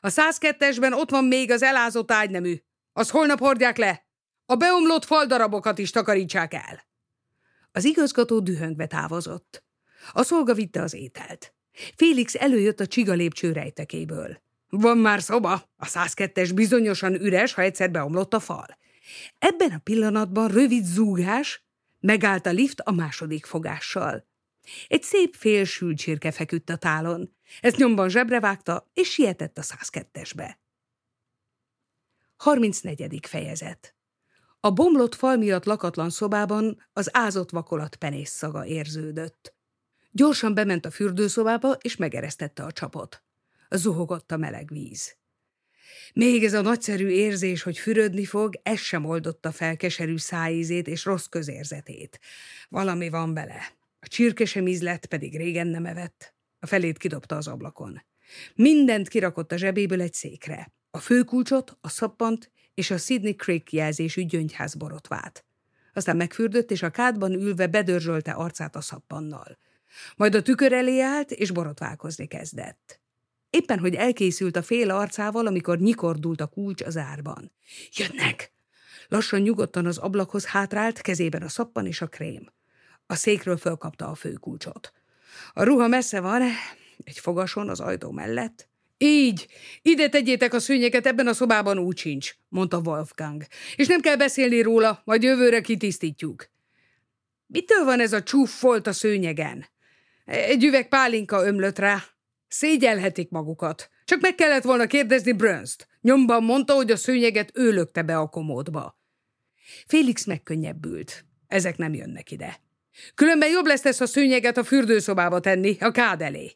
A 0.00 0.08
102-esben 0.08 0.92
ott 0.92 1.10
van 1.10 1.24
még 1.24 1.50
az 1.50 1.62
elázott 1.62 2.10
ágynemű. 2.10 2.62
Az 2.92 3.10
holnap 3.10 3.38
hordják 3.38 3.76
le. 3.76 4.06
A 4.46 4.54
beomlott 4.54 5.04
faldarabokat 5.04 5.78
is 5.78 5.90
takarítsák 5.90 6.54
el. 6.54 6.86
Az 7.72 7.84
igazgató 7.84 8.40
dühöngve 8.40 8.86
távozott. 8.86 9.64
A 10.12 10.22
szolga 10.22 10.54
vitte 10.54 10.82
az 10.82 10.94
ételt. 10.94 11.54
Félix 11.96 12.34
előjött 12.34 12.80
a 12.80 12.86
csiga 12.86 13.12
lépcső 13.12 13.52
rejtekéből. 13.52 14.42
Van 14.76 14.98
már 14.98 15.22
szoba, 15.22 15.52
a 15.76 15.86
102-es 15.86 16.50
bizonyosan 16.54 17.14
üres, 17.14 17.52
ha 17.52 17.62
egyszer 17.62 17.90
beomlott 17.90 18.34
a 18.34 18.40
fal. 18.40 18.66
Ebben 19.38 19.70
a 19.70 19.78
pillanatban 19.78 20.48
rövid 20.48 20.84
zúgás, 20.84 21.64
megállt 22.00 22.46
a 22.46 22.50
lift 22.50 22.80
a 22.80 22.90
második 22.90 23.46
fogással. 23.46 24.28
Egy 24.86 25.02
szép 25.02 25.34
félsült 25.34 25.98
csirke 25.98 26.30
feküdt 26.30 26.70
a 26.70 26.76
tálon. 26.76 27.36
Ezt 27.60 27.76
nyomban 27.76 28.08
zsebre 28.08 28.40
vágta, 28.40 28.90
és 28.94 29.10
sietett 29.10 29.58
a 29.58 29.62
102-esbe. 29.62 30.54
34. 32.36 33.26
fejezet 33.26 33.94
A 34.60 34.70
bomlott 34.70 35.14
fal 35.14 35.36
miatt 35.36 35.64
lakatlan 35.64 36.10
szobában 36.10 36.88
az 36.92 37.08
ázott 37.16 37.50
vakolat 37.50 37.96
penész 37.96 38.30
szaga 38.30 38.66
érződött. 38.66 39.54
Gyorsan 40.10 40.54
bement 40.54 40.84
a 40.86 40.90
fürdőszobába, 40.90 41.72
és 41.72 41.96
megeresztette 41.96 42.62
a 42.62 42.72
csapot. 42.72 43.22
Zuhogott 43.76 44.32
a 44.32 44.36
meleg 44.36 44.68
víz. 44.72 45.16
Még 46.14 46.44
ez 46.44 46.52
a 46.52 46.60
nagyszerű 46.60 47.08
érzés, 47.08 47.62
hogy 47.62 47.78
fürödni 47.78 48.24
fog, 48.24 48.60
ez 48.62 48.78
sem 48.78 49.04
oldotta 49.04 49.52
fel 49.52 49.76
keserű 49.76 50.16
szájízét 50.16 50.88
és 50.88 51.04
rossz 51.04 51.26
közérzetét. 51.26 52.20
Valami 52.68 53.08
van 53.08 53.34
bele. 53.34 53.76
A 54.00 54.08
csirke 54.08 54.44
sem 54.44 54.64
pedig 55.08 55.36
régen 55.36 55.66
nem 55.66 55.86
evett. 55.86 56.34
A 56.58 56.66
felét 56.66 56.98
kidobta 56.98 57.36
az 57.36 57.48
ablakon. 57.48 58.02
Mindent 58.54 59.08
kirakott 59.08 59.52
a 59.52 59.56
zsebéből 59.56 60.00
egy 60.00 60.14
székre. 60.14 60.72
A 60.90 60.98
főkulcsot, 60.98 61.76
a 61.80 61.88
szappant 61.88 62.50
és 62.74 62.90
a 62.90 62.96
Sydney 62.98 63.34
Creek 63.34 63.72
jelzésű 63.72 64.22
gyöngyház 64.22 64.74
borotvát. 64.74 65.44
Aztán 65.94 66.16
megfürdött, 66.16 66.70
és 66.70 66.82
a 66.82 66.90
kádban 66.90 67.32
ülve 67.32 67.66
bedörzsölte 67.66 68.32
arcát 68.32 68.76
a 68.76 68.80
szappannal. 68.80 69.58
Majd 70.16 70.34
a 70.34 70.42
tükör 70.42 70.72
elé 70.72 71.00
állt, 71.00 71.30
és 71.30 71.50
borotválkozni 71.50 72.26
kezdett. 72.26 73.01
Éppen, 73.52 73.78
hogy 73.78 73.94
elkészült 73.94 74.56
a 74.56 74.62
fél 74.62 74.90
arcával, 74.90 75.46
amikor 75.46 75.78
nyikordult 75.78 76.40
a 76.40 76.46
kulcs 76.46 76.82
az 76.82 76.96
árban. 76.96 77.52
Jönnek! 77.92 78.52
Lassan 79.08 79.40
nyugodtan 79.40 79.86
az 79.86 79.98
ablakhoz 79.98 80.46
hátrált, 80.46 81.00
kezében 81.00 81.42
a 81.42 81.48
szappan 81.48 81.86
és 81.86 82.00
a 82.00 82.06
krém. 82.06 82.52
A 83.06 83.14
székről 83.14 83.56
fölkapta 83.56 84.08
a 84.08 84.14
főkulcsot. 84.14 84.92
A 85.52 85.62
ruha 85.62 85.86
messze 85.86 86.20
van, 86.20 86.42
egy 87.04 87.18
fogason 87.18 87.68
az 87.68 87.80
ajtó 87.80 88.10
mellett. 88.10 88.68
Így, 88.98 89.46
ide 89.82 90.08
tegyétek 90.08 90.54
a 90.54 90.60
szőnyeket, 90.60 91.06
ebben 91.06 91.26
a 91.26 91.32
szobában 91.32 91.78
úgy 91.78 91.98
sincs, 91.98 92.34
mondta 92.48 92.78
Wolfgang. 92.78 93.46
És 93.76 93.86
nem 93.86 94.00
kell 94.00 94.16
beszélni 94.16 94.62
róla, 94.62 95.02
majd 95.04 95.22
jövőre 95.22 95.60
kitisztítjuk. 95.60 96.50
Mitől 97.46 97.84
van 97.84 98.00
ez 98.00 98.12
a 98.12 98.22
csúf 98.22 98.58
folt 98.58 98.86
a 98.86 98.92
szőnyegen? 98.92 99.66
Egy 100.24 100.64
üveg 100.64 100.88
pálinka 100.88 101.46
ömlött 101.46 101.78
rá. 101.78 102.11
Szégyelhetik 102.52 103.30
magukat. 103.30 103.90
Csak 104.04 104.20
meg 104.20 104.34
kellett 104.34 104.62
volna 104.62 104.86
kérdezni 104.86 105.32
Brönst. 105.32 105.88
Nyomban 106.00 106.44
mondta, 106.44 106.74
hogy 106.74 106.90
a 106.90 106.96
szőnyeget 106.96 107.50
ő 107.54 107.70
lökte 107.70 108.02
be 108.02 108.16
a 108.16 108.26
komódba. 108.26 108.98
Félix 109.86 110.24
megkönnyebbült. 110.24 111.24
Ezek 111.46 111.76
nem 111.76 111.94
jönnek 111.94 112.30
ide. 112.30 112.60
Különben 113.14 113.50
jobb 113.50 113.66
lesz 113.66 113.84
ezt 113.84 114.00
a 114.00 114.06
szőnyeget 114.06 114.56
a 114.56 114.64
fürdőszobába 114.64 115.40
tenni, 115.40 115.76
a 115.80 115.90
kád 115.90 116.22
elé. 116.22 116.52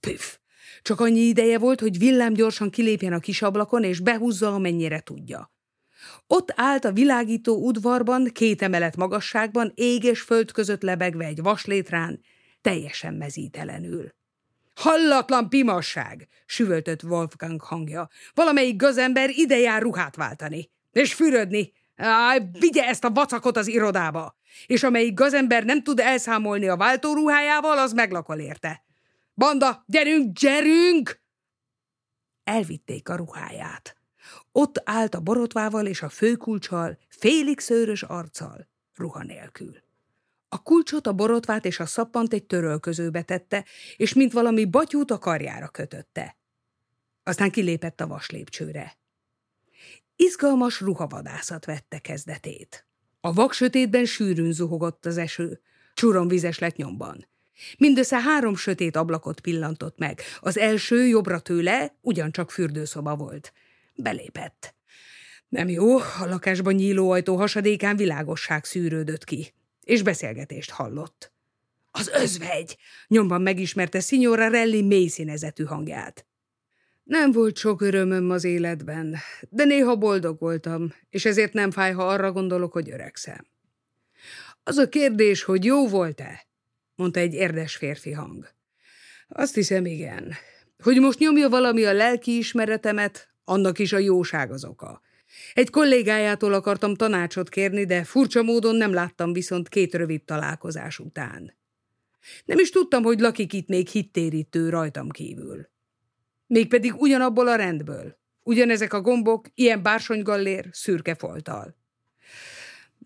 Püff! 0.00 0.36
Csak 0.82 1.00
annyi 1.00 1.20
ideje 1.20 1.58
volt, 1.58 1.80
hogy 1.80 1.98
villám 1.98 2.32
gyorsan 2.32 2.70
kilépjen 2.70 3.12
a 3.12 3.20
kis 3.20 3.42
ablakon, 3.42 3.84
és 3.84 4.00
behúzza, 4.00 4.54
amennyire 4.54 5.00
tudja. 5.00 5.52
Ott 6.26 6.52
állt 6.56 6.84
a 6.84 6.92
világító 6.92 7.66
udvarban, 7.66 8.24
két 8.32 8.62
emelet 8.62 8.96
magasságban, 8.96 9.72
ég 9.74 10.04
és 10.04 10.20
föld 10.20 10.52
között 10.52 10.82
lebegve 10.82 11.24
egy 11.24 11.42
vaslétrán, 11.42 12.20
teljesen 12.60 13.14
mezítelenül. 13.14 14.18
Hallatlan 14.80 15.48
pimasság, 15.48 16.28
süvöltött 16.46 17.02
Wolfgang 17.02 17.60
hangja. 17.60 18.08
Valamelyik 18.34 18.76
gazember 18.76 19.30
ide 19.30 19.58
jár 19.58 19.82
ruhát 19.82 20.16
váltani. 20.16 20.70
És 20.90 21.14
fürödni. 21.14 21.72
Áj, 21.96 22.40
vigye 22.58 22.86
ezt 22.86 23.04
a 23.04 23.10
vacakot 23.10 23.56
az 23.56 23.66
irodába. 23.66 24.36
És 24.66 24.82
amelyik 24.82 25.14
gazember 25.14 25.64
nem 25.64 25.82
tud 25.82 26.00
elszámolni 26.00 26.68
a 26.68 26.76
váltóruhájával, 26.76 27.78
az 27.78 27.92
meglakol 27.92 28.38
érte. 28.38 28.84
Banda, 29.34 29.84
gyerünk, 29.86 30.38
gyerünk! 30.38 31.22
Elvitték 32.44 33.08
a 33.08 33.16
ruháját. 33.16 33.96
Ott 34.52 34.82
állt 34.84 35.14
a 35.14 35.20
borotvával 35.20 35.86
és 35.86 36.02
a 36.02 36.08
főkulcsal, 36.08 36.98
félig 37.08 37.60
szőrös 37.60 38.02
arccal, 38.02 38.68
ruha 38.94 39.22
nélkül. 39.22 39.76
A 40.52 40.62
kulcsot, 40.62 41.06
a 41.06 41.12
borotvát 41.12 41.64
és 41.64 41.80
a 41.80 41.86
szappant 41.86 42.32
egy 42.32 42.44
törölközőbe 42.44 43.22
tette, 43.22 43.64
és 43.96 44.14
mint 44.14 44.32
valami 44.32 44.64
batyút 44.64 45.10
a 45.10 45.18
karjára 45.18 45.68
kötötte. 45.68 46.36
Aztán 47.22 47.50
kilépett 47.50 48.00
a 48.00 48.06
vaslépcsőre. 48.06 48.98
Izgalmas 50.16 50.80
ruhavadászat 50.80 51.64
vette 51.64 51.98
kezdetét. 51.98 52.86
A 53.20 53.32
vaksötétben 53.32 54.04
sűrűn 54.04 54.52
zuhogott 54.52 55.06
az 55.06 55.16
eső, 55.16 55.60
vizes 56.26 56.58
lett 56.58 56.76
nyomban. 56.76 57.28
Mindössze 57.78 58.20
három 58.20 58.56
sötét 58.56 58.96
ablakot 58.96 59.40
pillantott 59.40 59.98
meg. 59.98 60.20
Az 60.40 60.58
első 60.58 61.06
jobbra 61.06 61.38
tőle 61.38 61.94
ugyancsak 62.00 62.50
fürdőszoba 62.50 63.16
volt. 63.16 63.52
Belépett. 63.94 64.74
Nem 65.48 65.68
jó, 65.68 65.98
a 65.98 66.26
lakásban 66.26 66.74
nyíló 66.74 67.10
ajtó 67.10 67.36
hasadékán 67.36 67.96
világosság 67.96 68.64
szűrődött 68.64 69.24
ki 69.24 69.52
és 69.90 70.02
beszélgetést 70.02 70.70
hallott. 70.70 71.32
Az 71.90 72.08
özvegy! 72.08 72.76
Nyomban 73.06 73.42
megismerte 73.42 74.00
Signora 74.00 74.48
Relli 74.48 74.82
mély 74.82 75.06
színezetű 75.06 75.64
hangját. 75.64 76.26
Nem 77.02 77.32
volt 77.32 77.56
sok 77.56 77.80
örömöm 77.80 78.30
az 78.30 78.44
életben, 78.44 79.16
de 79.48 79.64
néha 79.64 79.96
boldog 79.96 80.38
voltam, 80.38 80.92
és 81.08 81.24
ezért 81.24 81.52
nem 81.52 81.70
fáj, 81.70 81.92
ha 81.92 82.08
arra 82.08 82.32
gondolok, 82.32 82.72
hogy 82.72 82.90
öregszem. 82.90 83.46
Az 84.62 84.76
a 84.76 84.88
kérdés, 84.88 85.42
hogy 85.42 85.64
jó 85.64 85.88
volt-e? 85.88 86.46
mondta 86.94 87.20
egy 87.20 87.34
érdes 87.34 87.76
férfi 87.76 88.12
hang. 88.12 88.48
Azt 89.28 89.54
hiszem, 89.54 89.86
igen. 89.86 90.34
Hogy 90.82 91.00
most 91.00 91.18
nyomja 91.18 91.48
valami 91.48 91.84
a 91.84 91.92
lelki 91.92 92.36
ismeretemet, 92.36 93.28
annak 93.44 93.78
is 93.78 93.92
a 93.92 93.98
jóság 93.98 94.52
az 94.52 94.64
oka. 94.64 95.02
Egy 95.52 95.70
kollégájától 95.70 96.52
akartam 96.52 96.94
tanácsot 96.94 97.48
kérni, 97.48 97.84
de 97.84 98.04
furcsa 98.04 98.42
módon 98.42 98.76
nem 98.76 98.92
láttam 98.92 99.32
viszont 99.32 99.68
két 99.68 99.94
rövid 99.94 100.24
találkozás 100.24 100.98
után. 100.98 101.58
Nem 102.44 102.58
is 102.58 102.70
tudtam, 102.70 103.02
hogy 103.02 103.20
lakik 103.20 103.52
itt 103.52 103.68
még 103.68 103.88
hittérítő 103.88 104.68
rajtam 104.68 105.08
kívül. 105.08 105.68
Mégpedig 106.46 106.94
ugyanabból 106.94 107.48
a 107.48 107.54
rendből. 107.54 108.18
Ugyanezek 108.42 108.92
a 108.92 109.00
gombok, 109.00 109.46
ilyen 109.54 109.82
bársonygallér, 109.82 110.68
szürke 110.72 111.14
folttal. 111.14 111.76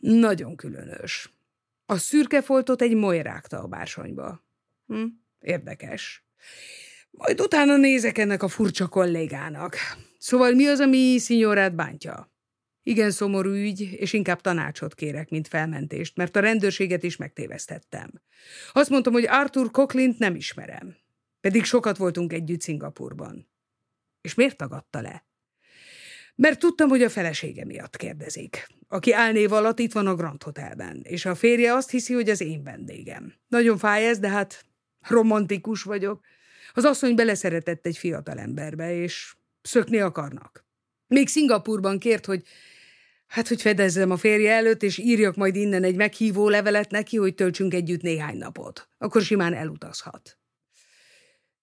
Nagyon 0.00 0.56
különös. 0.56 1.32
A 1.86 1.96
szürke 1.96 2.42
foltot 2.42 2.82
egy 2.82 2.94
moly 2.94 3.22
rágta 3.22 3.62
a 3.62 3.66
bársonyba. 3.66 4.44
Hm, 4.86 5.04
érdekes. 5.40 6.24
Majd 7.10 7.40
utána 7.40 7.76
nézek 7.76 8.18
ennek 8.18 8.42
a 8.42 8.48
furcsa 8.48 8.88
kollégának. 8.88 9.76
Szóval 10.24 10.52
mi 10.52 10.66
az, 10.66 10.80
ami 10.80 11.18
szinyorát 11.18 11.74
bántja? 11.74 12.32
Igen 12.82 13.10
szomorú 13.10 13.50
ügy, 13.50 13.80
és 13.80 14.12
inkább 14.12 14.40
tanácsot 14.40 14.94
kérek, 14.94 15.28
mint 15.28 15.48
felmentést, 15.48 16.16
mert 16.16 16.36
a 16.36 16.40
rendőrséget 16.40 17.02
is 17.02 17.16
megtévesztettem. 17.16 18.10
Azt 18.72 18.90
mondtam, 18.90 19.12
hogy 19.12 19.26
Arthur 19.28 19.70
Cochlint 19.70 20.18
nem 20.18 20.34
ismerem. 20.34 20.96
Pedig 21.40 21.64
sokat 21.64 21.96
voltunk 21.96 22.32
együtt 22.32 22.60
Szingapurban. 22.60 23.50
És 24.20 24.34
miért 24.34 24.56
tagadta 24.56 25.00
le? 25.00 25.26
Mert 26.34 26.58
tudtam, 26.58 26.88
hogy 26.88 27.02
a 27.02 27.10
felesége 27.10 27.64
miatt 27.64 27.96
kérdezik. 27.96 28.66
Aki 28.88 29.12
álnév 29.12 29.52
alatt 29.52 29.78
itt 29.78 29.92
van 29.92 30.06
a 30.06 30.14
Grand 30.14 30.42
Hotelben, 30.42 31.00
és 31.02 31.24
a 31.24 31.34
férje 31.34 31.72
azt 31.72 31.90
hiszi, 31.90 32.14
hogy 32.14 32.30
az 32.30 32.40
én 32.40 32.62
vendégem. 32.62 33.34
Nagyon 33.48 33.78
fáj 33.78 34.06
ez, 34.06 34.18
de 34.18 34.28
hát 34.28 34.64
romantikus 35.00 35.82
vagyok. 35.82 36.24
Az 36.72 36.84
asszony 36.84 37.14
beleszeretett 37.14 37.86
egy 37.86 37.96
fiatal 37.96 38.38
emberbe, 38.38 38.94
és 38.94 39.36
szökni 39.66 40.00
akarnak. 40.00 40.64
Még 41.06 41.28
Szingapurban 41.28 41.98
kért, 41.98 42.26
hogy 42.26 42.42
hát, 43.26 43.48
hogy 43.48 43.60
fedezzem 43.60 44.10
a 44.10 44.16
férje 44.16 44.52
előtt, 44.52 44.82
és 44.82 44.98
írjak 44.98 45.36
majd 45.36 45.56
innen 45.56 45.84
egy 45.84 45.96
meghívó 45.96 46.48
levelet 46.48 46.90
neki, 46.90 47.16
hogy 47.16 47.34
töltsünk 47.34 47.74
együtt 47.74 48.02
néhány 48.02 48.36
napot. 48.36 48.88
Akkor 48.98 49.22
simán 49.22 49.54
elutazhat. 49.54 50.38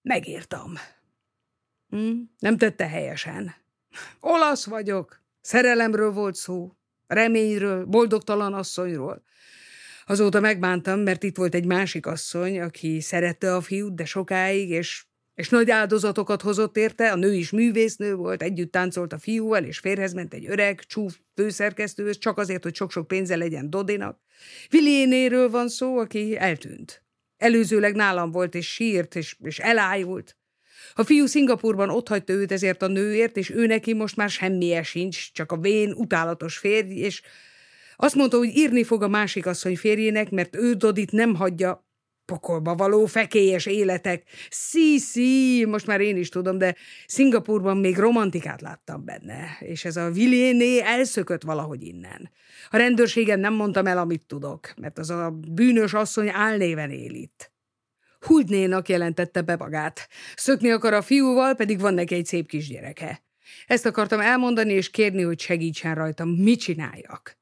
Megírtam. 0.01 0.73
Hm? 1.89 2.11
Nem 2.39 2.57
tette 2.57 2.87
helyesen. 2.87 3.55
Olasz 4.19 4.65
vagyok. 4.65 5.21
Szerelemről 5.41 6.11
volt 6.11 6.35
szó. 6.35 6.75
Reményről, 7.07 7.85
boldogtalan 7.85 8.53
asszonyról. 8.53 9.23
Azóta 10.05 10.39
megbántam, 10.39 10.99
mert 10.99 11.23
itt 11.23 11.37
volt 11.37 11.55
egy 11.55 11.65
másik 11.65 12.05
asszony, 12.05 12.59
aki 12.59 13.01
szerette 13.01 13.55
a 13.55 13.61
fiút, 13.61 13.95
de 13.95 14.05
sokáig, 14.05 14.69
és, 14.69 15.05
és 15.41 15.49
nagy 15.49 15.69
áldozatokat 15.69 16.41
hozott 16.41 16.77
érte, 16.77 17.11
a 17.11 17.15
nő 17.15 17.33
is 17.33 17.51
művésznő 17.51 18.15
volt, 18.15 18.41
együtt 18.41 18.71
táncolt 18.71 19.13
a 19.13 19.17
fiúval, 19.17 19.63
és 19.63 19.79
férhez 19.79 20.13
ment 20.13 20.33
egy 20.33 20.45
öreg, 20.49 20.79
csúf 20.79 21.17
főszerkesztőhöz, 21.35 22.17
csak 22.17 22.37
azért, 22.37 22.63
hogy 22.63 22.75
sok-sok 22.75 23.07
pénze 23.07 23.35
legyen 23.35 23.69
Dodinak. 23.69 24.19
Viliénéről 24.69 25.49
van 25.49 25.69
szó, 25.69 25.97
aki 25.97 26.37
eltűnt. 26.37 27.03
Előzőleg 27.37 27.95
nálam 27.95 28.31
volt, 28.31 28.55
és 28.55 28.73
sírt, 28.73 29.15
és, 29.15 29.35
és 29.43 29.59
elájult. 29.59 30.37
A 30.93 31.03
fiú 31.03 31.25
Szingapurban 31.25 31.89
otthagyta 31.89 32.33
őt 32.33 32.51
ezért 32.51 32.81
a 32.81 32.87
nőért, 32.87 33.37
és 33.37 33.49
ő 33.49 33.65
neki 33.65 33.93
most 33.93 34.15
már 34.15 34.29
semmije 34.29 34.83
sincs, 34.83 35.31
csak 35.31 35.51
a 35.51 35.57
vén, 35.57 35.91
utálatos 35.91 36.57
férj, 36.57 36.93
és 36.93 37.21
azt 37.95 38.15
mondta, 38.15 38.37
hogy 38.37 38.57
írni 38.57 38.83
fog 38.83 39.03
a 39.03 39.07
másik 39.07 39.45
asszony 39.45 39.77
férjének, 39.77 40.29
mert 40.29 40.55
ő 40.55 40.73
Dodit 40.73 41.11
nem 41.11 41.35
hagyja 41.35 41.89
pokolba 42.31 42.75
való 42.75 43.05
fekélyes 43.05 43.65
életek. 43.65 44.23
Szí, 44.49 44.97
szí, 44.97 45.65
most 45.65 45.87
már 45.87 46.01
én 46.01 46.17
is 46.17 46.29
tudom, 46.29 46.57
de 46.57 46.75
Szingapurban 47.07 47.77
még 47.77 47.97
romantikát 47.97 48.61
láttam 48.61 49.05
benne, 49.05 49.57
és 49.59 49.85
ez 49.85 49.95
a 49.95 50.11
Villéné 50.11 50.81
elszökött 50.81 51.43
valahogy 51.43 51.83
innen. 51.83 52.31
A 52.69 52.77
rendőrségen 52.77 53.39
nem 53.39 53.53
mondtam 53.53 53.87
el, 53.87 53.97
amit 53.97 54.25
tudok, 54.25 54.73
mert 54.75 54.99
az 54.99 55.09
a 55.09 55.29
bűnös 55.51 55.93
asszony 55.93 56.29
álnéven 56.29 56.91
él 56.91 57.13
itt. 57.13 57.51
Húgynénak 58.19 58.89
jelentette 58.89 59.41
be 59.41 59.55
magát. 59.55 60.07
Szökni 60.35 60.71
akar 60.71 60.93
a 60.93 61.01
fiúval, 61.01 61.55
pedig 61.55 61.79
van 61.79 61.93
neki 61.93 62.15
egy 62.15 62.25
szép 62.25 62.47
kisgyereke. 62.47 63.23
Ezt 63.67 63.85
akartam 63.85 64.19
elmondani 64.19 64.73
és 64.73 64.89
kérni, 64.89 65.21
hogy 65.21 65.39
segítsen 65.39 65.95
rajtam, 65.95 66.29
mit 66.29 66.59
csináljak. 66.59 67.40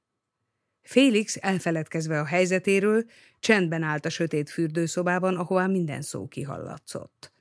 Félix, 0.89 1.37
elfeledkezve 1.41 2.19
a 2.19 2.25
helyzetéről, 2.25 3.03
csendben 3.39 3.83
állt 3.83 4.05
a 4.05 4.09
sötét 4.09 4.49
fürdőszobában, 4.49 5.35
ahová 5.35 5.67
minden 5.67 6.01
szó 6.01 6.27
kihallatszott. 6.27 7.31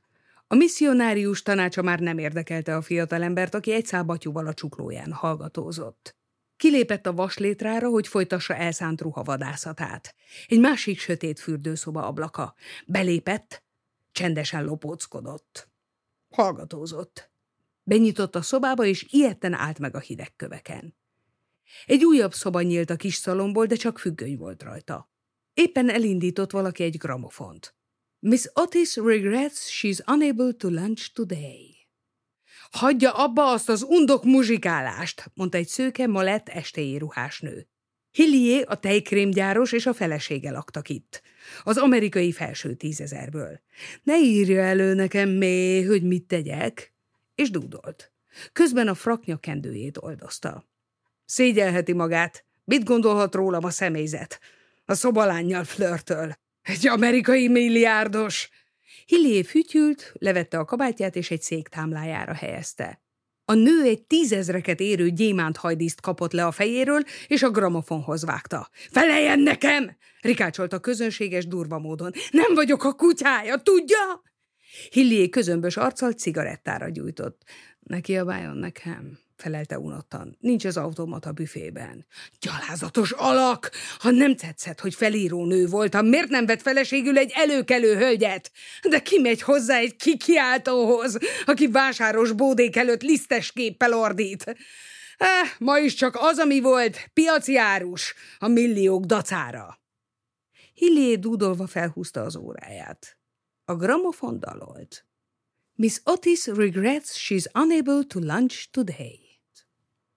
A 0.46 0.54
misszionárius 0.54 1.42
tanácsa 1.42 1.82
már 1.82 2.00
nem 2.00 2.18
érdekelte 2.18 2.76
a 2.76 2.82
fiatalembert, 2.82 3.54
aki 3.54 3.72
egy 3.72 3.86
szábatyúval 3.86 4.46
a 4.46 4.54
csuklóján 4.54 5.12
hallgatózott. 5.12 6.16
Kilépett 6.56 7.06
a 7.06 7.12
vaslétrára, 7.12 7.88
hogy 7.88 8.08
folytassa 8.08 8.54
elszánt 8.54 9.00
ruhavadászatát. 9.00 10.14
Egy 10.46 10.60
másik 10.60 10.98
sötét 10.98 11.40
fürdőszoba 11.40 12.06
ablaka. 12.06 12.54
Belépett, 12.86 13.62
csendesen 14.12 14.64
lopóckodott. 14.64 15.68
Hallgatózott. 16.30 17.30
Benyitott 17.82 18.34
a 18.34 18.42
szobába, 18.42 18.84
és 18.84 19.06
ilyetten 19.10 19.52
állt 19.52 19.78
meg 19.78 19.94
a 19.94 20.00
hideg 20.00 20.36
köveken. 20.36 20.96
Egy 21.86 22.04
újabb 22.04 22.34
szoba 22.34 22.62
nyílt 22.62 22.90
a 22.90 22.96
kis 22.96 23.14
szalomból, 23.14 23.66
de 23.66 23.74
csak 23.74 23.98
függöny 23.98 24.36
volt 24.36 24.62
rajta. 24.62 25.10
Éppen 25.54 25.90
elindított 25.90 26.50
valaki 26.50 26.82
egy 26.82 26.96
gramofont. 26.96 27.74
Miss 28.18 28.44
Otis 28.52 28.96
regrets 28.96 29.58
she's 29.80 29.98
unable 30.06 30.52
to 30.52 30.68
lunch 30.68 31.12
today. 31.12 31.76
Hagyja 32.70 33.12
abba 33.12 33.50
azt 33.50 33.68
az 33.68 33.82
undok 33.82 34.24
muzsikálást, 34.24 35.30
mondta 35.34 35.58
egy 35.58 35.68
szőke, 35.68 36.06
malett 36.06 36.48
estéi 36.48 36.98
ruhás 36.98 37.40
nő. 37.40 37.68
Hillié, 38.10 38.60
a 38.60 38.74
tejkrémgyáros 38.74 39.72
és 39.72 39.86
a 39.86 39.94
felesége 39.94 40.50
laktak 40.50 40.88
itt. 40.88 41.22
Az 41.62 41.76
amerikai 41.76 42.32
felső 42.32 42.74
tízezerből. 42.74 43.60
Ne 44.02 44.18
írja 44.18 44.62
elő 44.62 44.94
nekem 44.94 45.28
mély, 45.28 45.84
hogy 45.84 46.02
mit 46.02 46.24
tegyek, 46.24 46.92
és 47.34 47.50
dúdolt. 47.50 48.12
Közben 48.52 48.88
a 48.88 48.94
fraknya 48.94 49.36
kendőjét 49.36 49.96
oldozta. 49.96 50.68
Szégyelheti 51.30 51.92
magát. 51.92 52.44
Mit 52.64 52.84
gondolhat 52.84 53.34
rólam 53.34 53.64
a 53.64 53.70
személyzet? 53.70 54.40
A 54.84 54.94
szobalánnyal 54.94 55.64
flörtöl. 55.64 56.32
Egy 56.62 56.86
amerikai 56.86 57.48
milliárdos. 57.48 58.48
Hillié 59.06 59.42
fütyült, 59.42 60.12
levette 60.18 60.58
a 60.58 60.64
kabátját 60.64 61.16
és 61.16 61.30
egy 61.30 61.42
szék 61.42 61.68
támlájára 61.68 62.32
helyezte. 62.32 63.00
A 63.44 63.54
nő 63.54 63.82
egy 63.82 64.02
tízezreket 64.02 64.80
érő 64.80 65.10
gyémánt 65.10 65.56
hajdíszt 65.56 66.00
kapott 66.00 66.32
le 66.32 66.46
a 66.46 66.52
fejéről, 66.52 67.02
és 67.26 67.42
a 67.42 67.50
gramofonhoz 67.50 68.24
vágta.– 68.24 68.68
Feleljen 68.92 69.40
nekem!– 69.40 69.96
rikácsolt 70.20 70.80
közönséges 70.80 71.46
durva 71.46 71.78
módon.– 71.78 72.12
Nem 72.30 72.54
vagyok 72.54 72.84
a 72.84 72.92
kutyája, 72.92 73.56
tudja? 73.56 74.22
Hillié 74.90 75.28
közömbös 75.28 75.76
arccal 75.76 76.12
cigarettára 76.12 76.88
gyújtott.– 76.88 77.42
Ne 77.80 78.00
kiabáljon 78.00 78.56
nekem! 78.56 79.26
Felelte 79.40 79.78
unottan. 79.78 80.36
Nincs 80.40 80.64
az 80.64 80.76
automata 80.76 81.32
büfében. 81.32 82.06
Gyalázatos 82.40 83.12
alak! 83.12 83.70
Ha 83.98 84.10
nem 84.10 84.36
tetszett, 84.36 84.80
hogy 84.80 84.94
felíró 84.94 85.44
nő 85.44 85.66
voltam, 85.66 86.06
miért 86.06 86.28
nem 86.28 86.46
vett 86.46 86.62
feleségül 86.62 87.18
egy 87.18 87.32
előkelő 87.34 87.96
hölgyet? 87.96 88.50
De 88.88 89.00
ki 89.00 89.18
megy 89.18 89.42
hozzá 89.42 89.76
egy 89.76 89.96
kikiáltóhoz, 89.96 91.18
aki 91.46 91.68
vásáros 91.68 92.32
bódék 92.32 92.76
előtt 92.76 93.02
lisztes 93.02 93.52
képpel 93.52 93.92
ordít? 93.92 94.44
Eh, 95.16 95.50
ma 95.58 95.78
is 95.78 95.94
csak 95.94 96.16
az, 96.18 96.38
ami 96.38 96.60
volt, 96.60 97.10
piaci 97.12 97.56
árus, 97.56 98.14
a 98.38 98.48
milliók 98.48 99.04
dacára. 99.04 99.80
Hillé 100.74 101.14
dúdolva 101.14 101.66
felhúzta 101.66 102.22
az 102.22 102.36
óráját. 102.36 103.18
A 103.64 103.74
gramofon 103.74 104.40
dalolt. 104.40 105.06
Miss 105.74 106.00
Otis 106.04 106.46
regrets 106.46 107.10
she's 107.16 107.46
unable 107.54 108.02
to 108.02 108.18
lunch 108.18 108.70
today. 108.70 109.27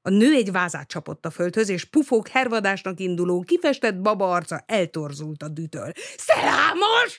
A 0.01 0.09
nő 0.09 0.33
egy 0.33 0.51
vázát 0.51 0.87
csapott 0.87 1.25
a 1.25 1.29
földhöz, 1.29 1.69
és 1.69 1.85
pufók 1.85 2.27
hervadásnak 2.27 2.99
induló, 2.99 3.41
kifestett 3.41 4.01
baba 4.01 4.31
arca 4.31 4.63
eltorzult 4.65 5.43
a 5.43 5.47
dütől.– 5.47 5.91
Szelámos! 6.27 7.17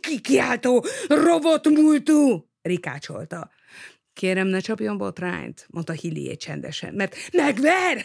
Kikiáltó, 0.00 0.84
robotmúltú!– 1.08 2.48
rikácsolta.– 2.62 3.50
Kérem, 4.12 4.46
ne 4.46 4.60
csapjon 4.60 4.98
botrányt, 4.98 5.66
mondta 5.70 5.92
Hillié 5.92 6.36
csendesen, 6.36 6.94
mert 6.94 7.16
megver? 7.32 8.04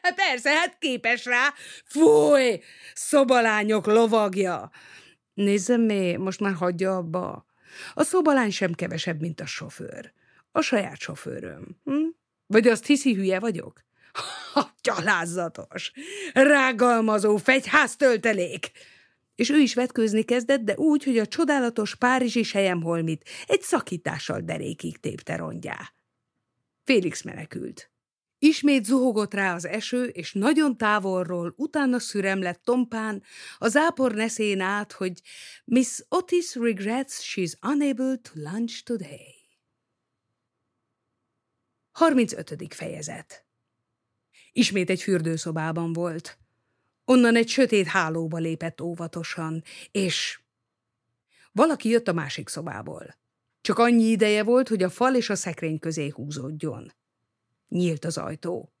Hát, 0.00 0.14
persze, 0.14 0.50
hát 0.50 0.76
képes 0.78 1.24
rá. 1.24 1.52
Fúj! 1.84 2.60
Szobalányok 2.94 3.86
lovagja! 3.86 4.70
Nézzem 5.34 5.80
mi, 5.80 6.16
most 6.16 6.40
már 6.40 6.54
hagyja 6.54 6.96
abba. 6.96 7.46
A 7.94 8.02
szobalány 8.02 8.50
sem 8.50 8.72
kevesebb, 8.72 9.20
mint 9.20 9.40
a 9.40 9.46
sofőr. 9.46 10.12
A 10.52 10.60
saját 10.60 10.98
sofőröm. 10.98 11.80
Hm? 11.84 12.06
Vagy 12.46 12.68
azt 12.68 12.86
hiszi, 12.86 13.14
hülye 13.14 13.38
vagyok? 13.38 13.84
Ha, 14.52 14.72
gyalázatos, 14.82 15.92
rágalmazó 16.32 17.36
fegyháztöltelék! 17.36 18.70
És 19.34 19.50
ő 19.50 19.58
is 19.58 19.74
vetkőzni 19.74 20.22
kezdett, 20.22 20.60
de 20.60 20.74
úgy, 20.76 21.04
hogy 21.04 21.18
a 21.18 21.26
csodálatos 21.26 21.94
párizsi 21.94 22.42
sejemholmit 22.42 23.28
egy 23.46 23.62
szakítással 23.62 24.40
derékig 24.40 25.00
tépte 25.00 25.36
rongyá. 25.36 25.92
Félix 26.84 27.22
menekült. 27.22 27.90
Ismét 28.38 28.84
zuhogott 28.84 29.34
rá 29.34 29.54
az 29.54 29.64
eső, 29.64 30.04
és 30.04 30.32
nagyon 30.32 30.76
távolról 30.76 31.54
utána 31.56 31.98
szürem 31.98 32.42
lett 32.42 32.62
tompán, 32.64 33.22
a 33.58 33.68
zápor 33.68 34.14
neszén 34.14 34.60
át, 34.60 34.92
hogy 34.92 35.20
Miss 35.64 36.00
Otis 36.08 36.54
regrets 36.54 37.12
she's 37.12 37.52
unable 37.62 38.16
to 38.16 38.30
lunch 38.34 38.82
today. 38.84 39.35
35. 41.96 42.74
fejezet 42.74 43.44
Ismét 44.52 44.90
egy 44.90 45.02
fürdőszobában 45.02 45.92
volt. 45.92 46.38
Onnan 47.04 47.36
egy 47.36 47.48
sötét 47.48 47.86
hálóba 47.86 48.36
lépett 48.38 48.80
óvatosan, 48.80 49.62
és 49.90 50.40
valaki 51.52 51.88
jött 51.88 52.08
a 52.08 52.12
másik 52.12 52.48
szobából. 52.48 53.16
Csak 53.60 53.78
annyi 53.78 54.04
ideje 54.04 54.42
volt, 54.42 54.68
hogy 54.68 54.82
a 54.82 54.90
fal 54.90 55.14
és 55.14 55.30
a 55.30 55.34
szekrény 55.34 55.78
közé 55.78 56.08
húzódjon. 56.08 56.92
Nyílt 57.68 58.04
az 58.04 58.16
ajtó. 58.16 58.72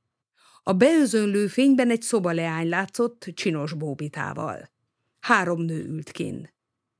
A 0.62 0.72
beözönlő 0.72 1.46
fényben 1.46 1.90
egy 1.90 2.02
szobaleány 2.02 2.68
látszott 2.68 3.30
csinos 3.34 3.72
bóbitával. 3.72 4.70
Három 5.20 5.62
nő 5.62 5.84
ült 5.84 6.10
kin. 6.10 6.50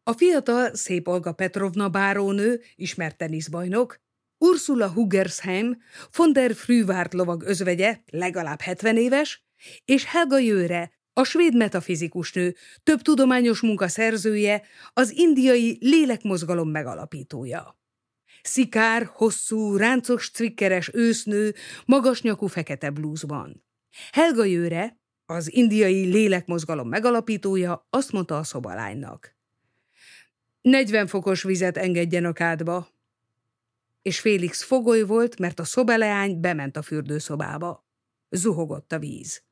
A 0.03 0.13
fiatal, 0.13 0.75
szép 0.75 1.09
Olga 1.09 1.33
Petrovna 1.33 1.89
bárónő, 1.89 2.61
ismert 2.77 3.17
teniszbajnok, 3.17 4.05
Ursula 4.39 4.89
Hugersheim, 4.89 5.77
von 6.13 6.33
der 6.33 6.55
Frühvárt 6.55 7.15
lovag 7.15 7.43
özvegye, 7.43 8.03
legalább 8.11 8.61
70 8.61 8.97
éves, 8.97 9.45
és 9.85 10.05
Helga 10.05 10.39
Jöre, 10.39 10.93
a 11.13 11.25
svéd 11.25 11.57
metafizikus 11.57 12.33
nő, 12.33 12.55
több 12.83 13.01
tudományos 13.01 13.61
munka 13.61 13.89
szerzője, 13.89 14.63
az 14.93 15.11
indiai 15.11 15.79
lélekmozgalom 15.81 16.71
megalapítója. 16.71 17.79
Szikár, 18.43 19.11
hosszú, 19.13 19.77
ráncos, 19.77 20.31
cvikkeres 20.31 20.91
ősznő, 20.93 21.55
magas 21.85 22.23
nyakú 22.23 22.47
fekete 22.47 22.91
blúzban. 22.91 23.65
Helga 24.13 24.45
Jöre, 24.45 25.01
az 25.27 25.53
indiai 25.53 26.05
lélekmozgalom 26.05 26.89
megalapítója, 26.89 27.87
azt 27.91 28.13
mondta 28.13 28.39
a 28.39 28.45
szobalánynak. 28.45 29.37
40 30.61 31.07
fokos 31.07 31.43
vizet 31.43 31.77
engedjen 31.77 32.25
a 32.25 32.33
kádba, 32.33 32.96
és 34.07 34.21
Félix 34.21 34.63
fogoly 34.63 35.03
volt, 35.03 35.39
mert 35.39 35.61
a 35.61 35.65
szobeleány 35.65 36.41
bement 36.41 36.77
a 36.77 36.83
fürdőszobába. 36.83 37.87
Zuhogott 38.31 38.93
a 38.93 38.99
víz. 38.99 39.43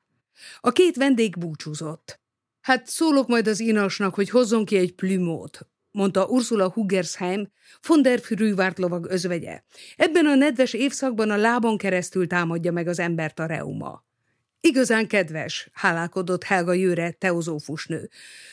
A 0.60 0.70
két 0.70 0.96
vendég 0.96 1.38
búcsúzott. 1.38 2.20
Hát 2.60 2.86
szólok 2.86 3.28
majd 3.28 3.46
az 3.46 3.60
inasnak, 3.60 4.14
hogy 4.14 4.30
hozzon 4.30 4.64
ki 4.64 4.76
egy 4.76 4.94
plümót, 4.94 5.68
mondta 5.90 6.26
Ursula 6.26 6.70
Huggersheim, 6.70 7.52
von 7.86 8.02
der 8.02 8.20
Frühvárt 8.20 8.78
lovag 8.78 9.06
özvegye. 9.06 9.62
Ebben 9.96 10.26
a 10.26 10.34
nedves 10.34 10.72
évszakban 10.72 11.30
a 11.30 11.36
lábon 11.36 11.76
keresztül 11.76 12.26
támadja 12.26 12.72
meg 12.72 12.86
az 12.86 12.98
embert 12.98 13.38
a 13.38 13.46
reuma. 13.46 14.04
Igazán 14.66 15.06
kedves, 15.06 15.68
hálálkodott 15.72 16.42
Helga 16.42 16.72
Jőre, 16.72 17.10
teozófusnő. 17.10 18.10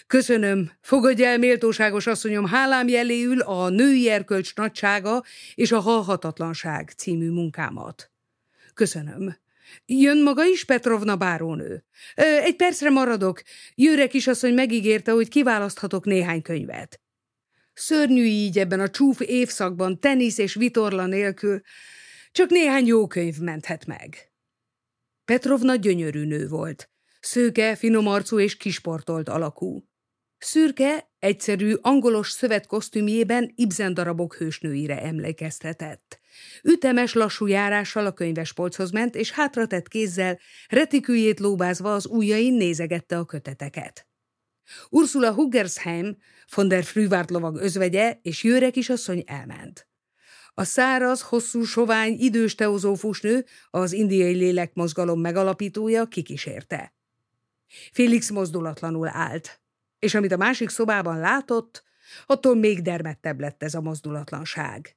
Köszönöm, 0.07 0.71
fogadj 0.81 1.23
el, 1.23 1.37
méltóságos 1.37 2.07
asszonyom, 2.07 2.45
hálám 2.45 2.87
jeléül 2.87 3.39
a 3.39 3.69
női 3.69 4.09
erkölcs 4.09 4.55
nagysága 4.55 5.23
és 5.55 5.71
a 5.71 5.79
halhatatlanság 5.79 6.89
című 6.89 7.29
munkámat. 7.29 8.11
Köszönöm. 8.73 9.37
Jön 9.85 10.23
maga 10.23 10.45
is, 10.45 10.63
Petrovna 10.63 11.15
bárónő? 11.15 11.83
Egy 12.15 12.55
percre 12.55 12.89
maradok. 12.89 13.41
Jőre 13.75 14.07
kisasszony 14.07 14.53
megígérte, 14.53 15.11
hogy 15.11 15.27
kiválaszthatok 15.27 16.05
néhány 16.05 16.41
könyvet. 16.41 17.01
Szörnyű 17.73 18.23
így 18.23 18.59
ebben 18.59 18.79
a 18.79 18.89
csúf 18.89 19.19
évszakban, 19.19 19.99
tenisz 19.99 20.37
és 20.37 20.53
vitorla 20.53 21.05
nélkül. 21.05 21.61
Csak 22.31 22.49
néhány 22.49 22.85
jó 22.85 23.07
könyv 23.07 23.37
menthet 23.37 23.85
meg. 23.85 24.30
Petrovna 25.31 25.75
gyönyörű 25.75 26.25
nő 26.25 26.47
volt. 26.47 26.89
Szőke, 27.19 27.75
finom 27.75 28.07
arcú 28.07 28.39
és 28.39 28.57
kisportolt 28.57 29.29
alakú. 29.29 29.87
Szürke, 30.37 31.11
egyszerű, 31.19 31.73
angolos 31.81 32.29
szövet 32.29 32.67
kosztümjében 32.67 33.51
Ibsen 33.55 33.93
darabok 33.93 34.35
hősnőire 34.35 35.01
emlékeztetett. 35.01 36.19
Ütemes, 36.63 37.13
lassú 37.13 37.47
járással 37.47 38.05
a 38.05 38.13
könyvespolchoz 38.13 38.91
ment, 38.91 39.15
és 39.15 39.31
hátratett 39.31 39.87
kézzel, 39.87 40.39
retiküljét 40.67 41.39
lóbázva 41.39 41.93
az 41.93 42.05
ujjain 42.05 42.53
nézegette 42.53 43.17
a 43.17 43.25
köteteket. 43.25 44.07
Ursula 44.89 45.33
Huggersheim, 45.33 46.17
von 46.55 46.67
der 46.67 46.83
Frühvárt 46.83 47.29
lovag 47.29 47.55
özvegye 47.55 48.19
és 48.21 48.43
Jöre 48.43 48.69
kisasszony 48.69 49.23
elment. 49.25 49.90
A 50.53 50.63
száraz, 50.63 51.21
hosszú, 51.21 51.63
sovány, 51.63 52.15
idős 52.19 52.55
teozófus 52.55 53.21
nő, 53.21 53.45
az 53.69 53.91
indiai 53.91 54.33
lélekmozgalom 54.33 55.19
megalapítója 55.19 56.05
kikísérte. 56.05 56.93
Félix 57.91 58.29
mozdulatlanul 58.29 59.07
állt, 59.07 59.61
és 59.99 60.15
amit 60.15 60.31
a 60.31 60.37
másik 60.37 60.69
szobában 60.69 61.19
látott, 61.19 61.83
attól 62.25 62.55
még 62.55 62.81
dermettebb 62.81 63.39
lett 63.39 63.63
ez 63.63 63.73
a 63.73 63.81
mozdulatlanság. 63.81 64.95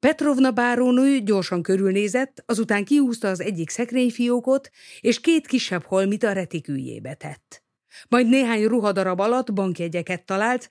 Petrovna 0.00 0.50
bárónő 0.50 1.20
gyorsan 1.20 1.62
körülnézett, 1.62 2.42
azután 2.46 2.84
kiúzta 2.84 3.28
az 3.28 3.40
egyik 3.40 3.70
szekrényfiókot, 3.70 4.70
és 5.00 5.20
két 5.20 5.46
kisebb 5.46 5.82
holmit 5.82 6.22
a 6.22 6.32
retiküljébe 6.32 7.14
tett. 7.14 7.62
Majd 8.08 8.28
néhány 8.28 8.64
ruhadarab 8.64 9.20
alatt 9.20 9.52
bankjegyeket 9.52 10.24
talált, 10.24 10.68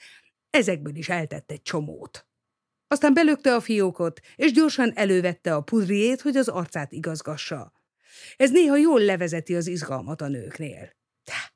ezekből 0.50 0.96
is 0.96 1.10
eltett 1.10 1.52
egy 1.52 1.62
csomót. 1.62 2.28
Aztán 2.94 3.14
belökte 3.14 3.56
a 3.56 3.62
fiókot, 3.62 4.20
és 4.36 4.52
gyorsan 4.52 4.92
elővette 4.96 5.56
a 5.56 5.62
pudriét, 5.62 6.22
hogy 6.22 6.38
az 6.38 6.48
arcát 6.48 6.92
igazgassa. 6.92 7.74
Ez 8.38 8.52
néha 8.52 8.78
jól 8.78 9.02
levezeti 9.02 9.56
az 9.56 9.68
izgalmat 9.68 10.22
a 10.22 10.28
nőknél. 10.28 10.90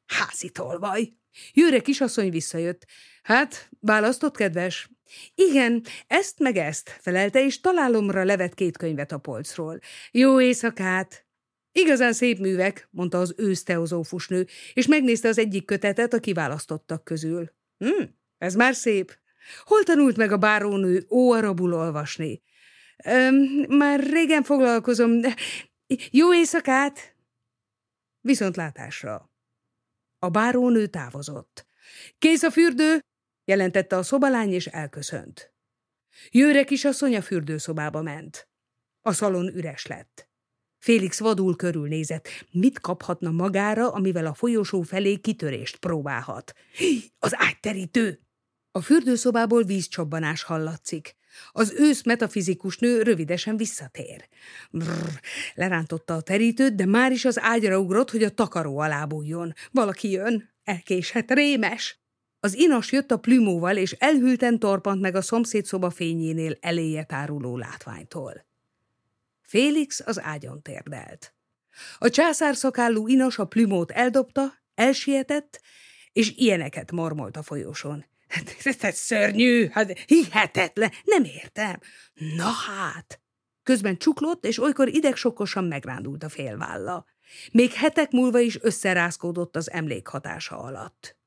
Házi 0.06 0.50
tolvaj! 0.50 1.14
Jőre 1.54 1.80
kisasszony 1.80 2.30
visszajött. 2.30 2.86
Hát, 3.24 3.70
választott, 3.80 4.36
kedves? 4.36 4.90
Igen, 5.36 5.84
ezt 6.08 6.40
meg 6.40 6.56
ezt, 6.56 6.90
felelte, 7.02 7.46
és 7.46 7.60
találomra 7.60 8.24
levet 8.24 8.54
két 8.54 8.78
könyvet 8.78 9.12
a 9.12 9.18
polcról. 9.18 9.80
Jó 10.12 10.42
éjszakát! 10.42 11.26
Igazán 11.72 12.14
szép 12.14 12.40
művek, 12.40 12.88
mondta 12.92 13.20
az 13.20 13.34
őszteozófus 13.38 14.28
nő, 14.28 14.48
és 14.74 14.88
megnézte 14.88 15.28
az 15.28 15.38
egyik 15.38 15.66
kötetet 15.66 16.14
a 16.14 16.20
kiválasztottak 16.20 17.04
közül. 17.04 17.52
Hm, 17.78 18.04
ez 18.38 18.56
már 18.56 18.76
szép. 18.76 19.26
Hol 19.64 19.84
tanult 19.84 20.18
meg 20.18 20.32
a 20.32 20.38
bárónő 20.38 21.06
óarabul 21.10 21.74
olvasni? 21.74 22.42
Öm, 23.04 23.36
már 23.70 24.00
régen 24.00 24.44
foglalkozom. 24.44 25.20
Jó 26.12 26.34
éjszakát! 26.34 27.16
Viszontlátásra. 28.22 29.32
A 30.20 30.30
bárónő 30.30 30.88
távozott. 30.88 31.66
Kész 32.18 32.44
a 32.44 32.52
fürdő, 32.52 33.00
jelentette 33.46 33.98
a 33.98 34.04
szobalány, 34.04 34.54
és 34.54 34.66
elköszönt. 34.66 35.54
Jöre 36.30 36.64
kisasszony 36.64 37.16
a 37.16 37.22
fürdőszobába 37.22 38.02
ment. 38.02 38.48
A 39.02 39.12
szalon 39.12 39.48
üres 39.56 39.86
lett. 39.86 40.30
Félix 40.80 41.20
vadul 41.20 41.56
körülnézett. 41.56 42.28
Mit 42.52 42.80
kaphatna 42.80 43.32
magára, 43.32 43.92
amivel 43.92 44.26
a 44.26 44.34
folyosó 44.34 44.82
felé 44.82 45.18
kitörést 45.18 45.78
próbálhat? 45.78 46.54
Az 47.20 47.32
ágyterítő! 47.36 48.27
A 48.78 48.82
fürdőszobából 48.82 49.64
vízcsobbanás 49.64 50.44
hallatszik. 50.44 51.16
Az 51.52 51.74
ősz 51.78 52.04
metafizikus 52.04 52.78
nő 52.78 53.02
rövidesen 53.02 53.58
visszatér. 53.58 54.28
Brrr, 54.72 55.20
lerántotta 55.54 56.14
a 56.14 56.22
terítőt, 56.22 56.76
de 56.76 56.86
már 56.86 57.12
is 57.12 57.26
az 57.26 57.40
ágyra 57.40 57.80
ugrott, 57.80 58.12
hogy 58.12 58.24
a 58.24 58.30
takaró 58.30 58.80
alá 58.80 59.06
bújjon. 59.06 59.54
Valaki 59.72 60.12
jön, 60.12 60.50
elkéshet, 60.64 61.32
rémes. 61.32 62.00
Az 62.40 62.54
inas 62.54 62.92
jött 62.92 63.12
a 63.12 63.18
plümóval, 63.18 63.78
és 63.78 63.92
elhűlten 63.92 64.60
torpant 64.60 65.02
meg 65.02 65.16
a 65.16 65.22
szomszéd 65.22 65.66
szoba 65.66 65.90
fényénél 65.90 66.58
eléje 66.60 67.04
táruló 67.04 67.58
látványtól. 67.58 68.46
Félix 69.42 70.02
az 70.06 70.22
ágyon 70.22 70.62
térdelt. 70.62 71.34
A 71.98 72.10
császár 72.10 72.56
szakállú 72.56 73.08
inas 73.08 73.38
a 73.38 73.46
plümót 73.46 73.92
eldobta, 73.92 74.54
elsietett, 74.76 75.62
és 76.14 76.34
ilyeneket 76.36 76.92
mormolt 76.92 77.38
a 77.38 77.44
folyosón. 77.44 78.06
Hát, 78.28 78.56
ez 78.82 78.96
szörnyű, 78.96 79.68
hát 79.72 80.00
hihetetlen, 80.00 80.92
nem 81.04 81.24
értem. 81.24 81.80
Na 82.36 82.50
hát! 82.50 83.22
Közben 83.64 83.98
csuklott, 83.98 84.46
és 84.46 84.60
olykor 84.60 84.88
idegsokkosan 84.88 85.64
megrándult 85.64 86.24
a 86.24 86.30
félválla. 86.30 87.06
Még 87.52 87.74
hetek 87.74 88.12
múlva 88.12 88.40
is 88.40 88.58
összerázkódott 88.62 89.56
az 89.56 89.72
emlék 89.72 90.08
hatása 90.08 90.60
alatt. 90.60 91.18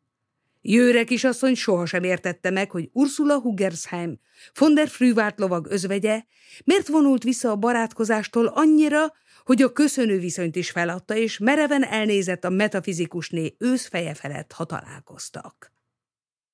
Jöre 0.63 1.05
kisasszony 1.05 1.55
sohasem 1.55 2.03
értette 2.03 2.51
meg, 2.51 2.71
hogy 2.71 2.91
Ursula 2.93 3.41
Huggersheim, 3.41 4.21
von 4.55 4.75
der 4.75 4.89
Frühvárt 4.89 5.39
lovag 5.39 5.67
özvegye, 5.71 6.23
miért 6.65 6.89
vonult 6.89 7.23
vissza 7.23 7.51
a 7.51 7.57
barátkozástól 7.57 8.47
annyira, 8.47 9.13
hogy 9.45 9.63
a 9.63 9.73
köszönő 9.73 10.19
viszonyt 10.19 10.57
is 10.57 10.71
feladta, 10.71 11.15
és 11.17 11.39
mereven 11.39 11.85
elnézett 11.85 12.45
a 12.45 12.51
metafizikusné 12.51 13.55
őszfeje 13.59 14.15
felett, 14.15 14.53
ha 14.53 14.65
találkoztak. 14.65 15.73